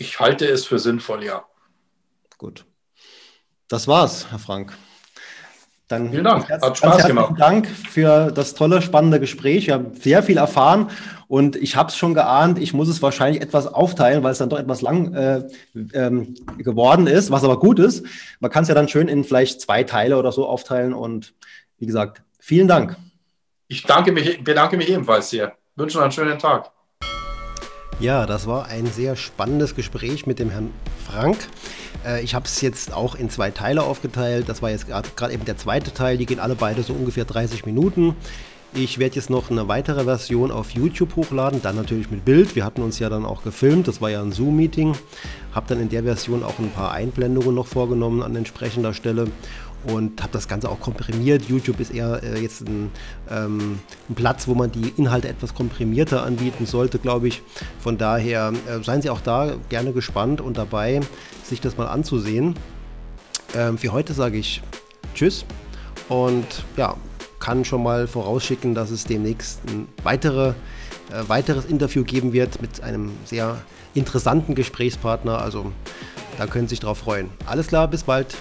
Ich 0.00 0.18
halte 0.18 0.46
es 0.46 0.64
für 0.64 0.78
sinnvoll, 0.78 1.24
ja. 1.24 1.44
Gut. 2.38 2.64
Das 3.68 3.86
war's, 3.86 4.30
Herr 4.30 4.38
Frank. 4.38 4.72
Dann 5.88 6.10
Vielen 6.10 6.24
Dank. 6.24 6.48
Hat 6.48 6.78
Spaß 6.78 7.06
gemacht. 7.06 7.34
Dank 7.38 7.66
für 7.68 8.30
das 8.30 8.54
tolle, 8.54 8.80
spannende 8.80 9.20
Gespräch. 9.20 9.66
Wir 9.66 9.74
haben 9.74 9.94
sehr 9.94 10.22
viel 10.22 10.38
erfahren 10.38 10.88
und 11.28 11.54
ich 11.54 11.76
habe 11.76 11.90
es 11.90 11.96
schon 11.98 12.14
geahnt. 12.14 12.58
Ich 12.58 12.72
muss 12.72 12.88
es 12.88 13.02
wahrscheinlich 13.02 13.42
etwas 13.42 13.66
aufteilen, 13.66 14.22
weil 14.22 14.32
es 14.32 14.38
dann 14.38 14.48
doch 14.48 14.58
etwas 14.58 14.80
lang 14.80 15.12
äh, 15.12 15.42
ähm, 15.92 16.34
geworden 16.56 17.06
ist, 17.06 17.30
was 17.30 17.44
aber 17.44 17.60
gut 17.60 17.78
ist. 17.78 18.06
Man 18.38 18.50
kann 18.50 18.62
es 18.62 18.70
ja 18.70 18.74
dann 18.74 18.88
schön 18.88 19.06
in 19.06 19.22
vielleicht 19.24 19.60
zwei 19.60 19.84
Teile 19.84 20.16
oder 20.16 20.32
so 20.32 20.46
aufteilen. 20.46 20.94
Und 20.94 21.34
wie 21.76 21.86
gesagt, 21.86 22.22
vielen 22.38 22.68
Dank. 22.68 22.96
Ich 23.68 23.82
danke 23.82 24.12
mich, 24.12 24.42
bedanke 24.42 24.78
mich 24.78 24.88
ebenfalls 24.88 25.28
sehr. 25.28 25.56
Wünsche 25.76 25.98
noch 25.98 26.04
einen 26.04 26.12
schönen 26.12 26.38
Tag. 26.38 26.70
Ja, 28.00 28.24
das 28.24 28.46
war 28.46 28.64
ein 28.64 28.86
sehr 28.86 29.14
spannendes 29.14 29.74
Gespräch 29.74 30.26
mit 30.26 30.38
dem 30.38 30.48
Herrn 30.48 30.70
Frank. 31.06 31.36
Äh, 32.06 32.22
ich 32.22 32.34
habe 32.34 32.46
es 32.46 32.62
jetzt 32.62 32.94
auch 32.94 33.14
in 33.14 33.28
zwei 33.28 33.50
Teile 33.50 33.82
aufgeteilt. 33.82 34.48
Das 34.48 34.62
war 34.62 34.70
jetzt 34.70 34.86
gerade 34.88 35.34
eben 35.34 35.44
der 35.44 35.58
zweite 35.58 35.92
Teil. 35.92 36.16
Die 36.16 36.24
gehen 36.24 36.40
alle 36.40 36.54
beide 36.54 36.82
so 36.82 36.94
ungefähr 36.94 37.26
30 37.26 37.66
Minuten. 37.66 38.16
Ich 38.72 38.98
werde 38.98 39.16
jetzt 39.16 39.28
noch 39.28 39.50
eine 39.50 39.68
weitere 39.68 40.04
Version 40.04 40.50
auf 40.50 40.70
YouTube 40.70 41.16
hochladen, 41.16 41.60
dann 41.60 41.74
natürlich 41.74 42.10
mit 42.10 42.24
Bild. 42.24 42.54
Wir 42.54 42.64
hatten 42.64 42.82
uns 42.82 43.00
ja 43.00 43.08
dann 43.08 43.26
auch 43.26 43.42
gefilmt, 43.42 43.88
das 43.88 44.00
war 44.00 44.10
ja 44.10 44.22
ein 44.22 44.30
Zoom-Meeting. 44.30 44.94
Habe 45.52 45.66
dann 45.68 45.80
in 45.80 45.88
der 45.88 46.04
Version 46.04 46.44
auch 46.44 46.60
ein 46.60 46.70
paar 46.70 46.92
Einblendungen 46.92 47.52
noch 47.52 47.66
vorgenommen 47.66 48.22
an 48.22 48.36
entsprechender 48.36 48.94
Stelle 48.94 49.26
und 49.84 50.22
habe 50.22 50.32
das 50.32 50.48
Ganze 50.48 50.68
auch 50.68 50.80
komprimiert. 50.80 51.44
YouTube 51.48 51.80
ist 51.80 51.92
eher 51.92 52.22
äh, 52.22 52.40
jetzt 52.40 52.62
ein, 52.62 52.90
ähm, 53.30 53.80
ein, 54.08 54.14
Platz, 54.14 54.46
wo 54.46 54.54
man 54.54 54.70
die 54.70 54.92
Inhalte 54.96 55.28
etwas 55.28 55.54
komprimierter 55.54 56.22
anbieten 56.22 56.66
sollte, 56.66 56.98
glaube 56.98 57.28
ich. 57.28 57.42
Von 57.80 57.98
daher 57.98 58.52
äh, 58.68 58.82
seien 58.82 59.02
Sie 59.02 59.10
auch 59.10 59.20
da 59.20 59.54
gerne 59.68 59.92
gespannt 59.92 60.40
und 60.40 60.58
dabei, 60.58 61.00
sich 61.44 61.60
das 61.60 61.76
mal 61.76 61.86
anzusehen. 61.86 62.54
Ähm, 63.54 63.78
für 63.78 63.92
heute 63.92 64.12
sage 64.12 64.38
ich 64.38 64.62
Tschüss 65.14 65.44
und 66.08 66.46
ja, 66.76 66.96
kann 67.40 67.64
schon 67.64 67.82
mal 67.82 68.06
vorausschicken, 68.06 68.74
dass 68.74 68.90
es 68.90 69.04
demnächst 69.04 69.60
ein 69.68 69.88
weitere, 70.04 70.50
äh, 70.50 70.54
weiteres 71.26 71.64
Interview 71.64 72.04
geben 72.04 72.32
wird 72.32 72.60
mit 72.60 72.82
einem 72.82 73.12
sehr 73.24 73.56
interessanten 73.94 74.54
Gesprächspartner. 74.54 75.40
Also 75.40 75.72
da 76.38 76.46
können 76.46 76.68
Sie 76.68 76.74
sich 76.74 76.80
drauf 76.80 76.98
freuen. 76.98 77.30
Alles 77.46 77.68
klar, 77.68 77.88
bis 77.88 78.04
bald. 78.04 78.36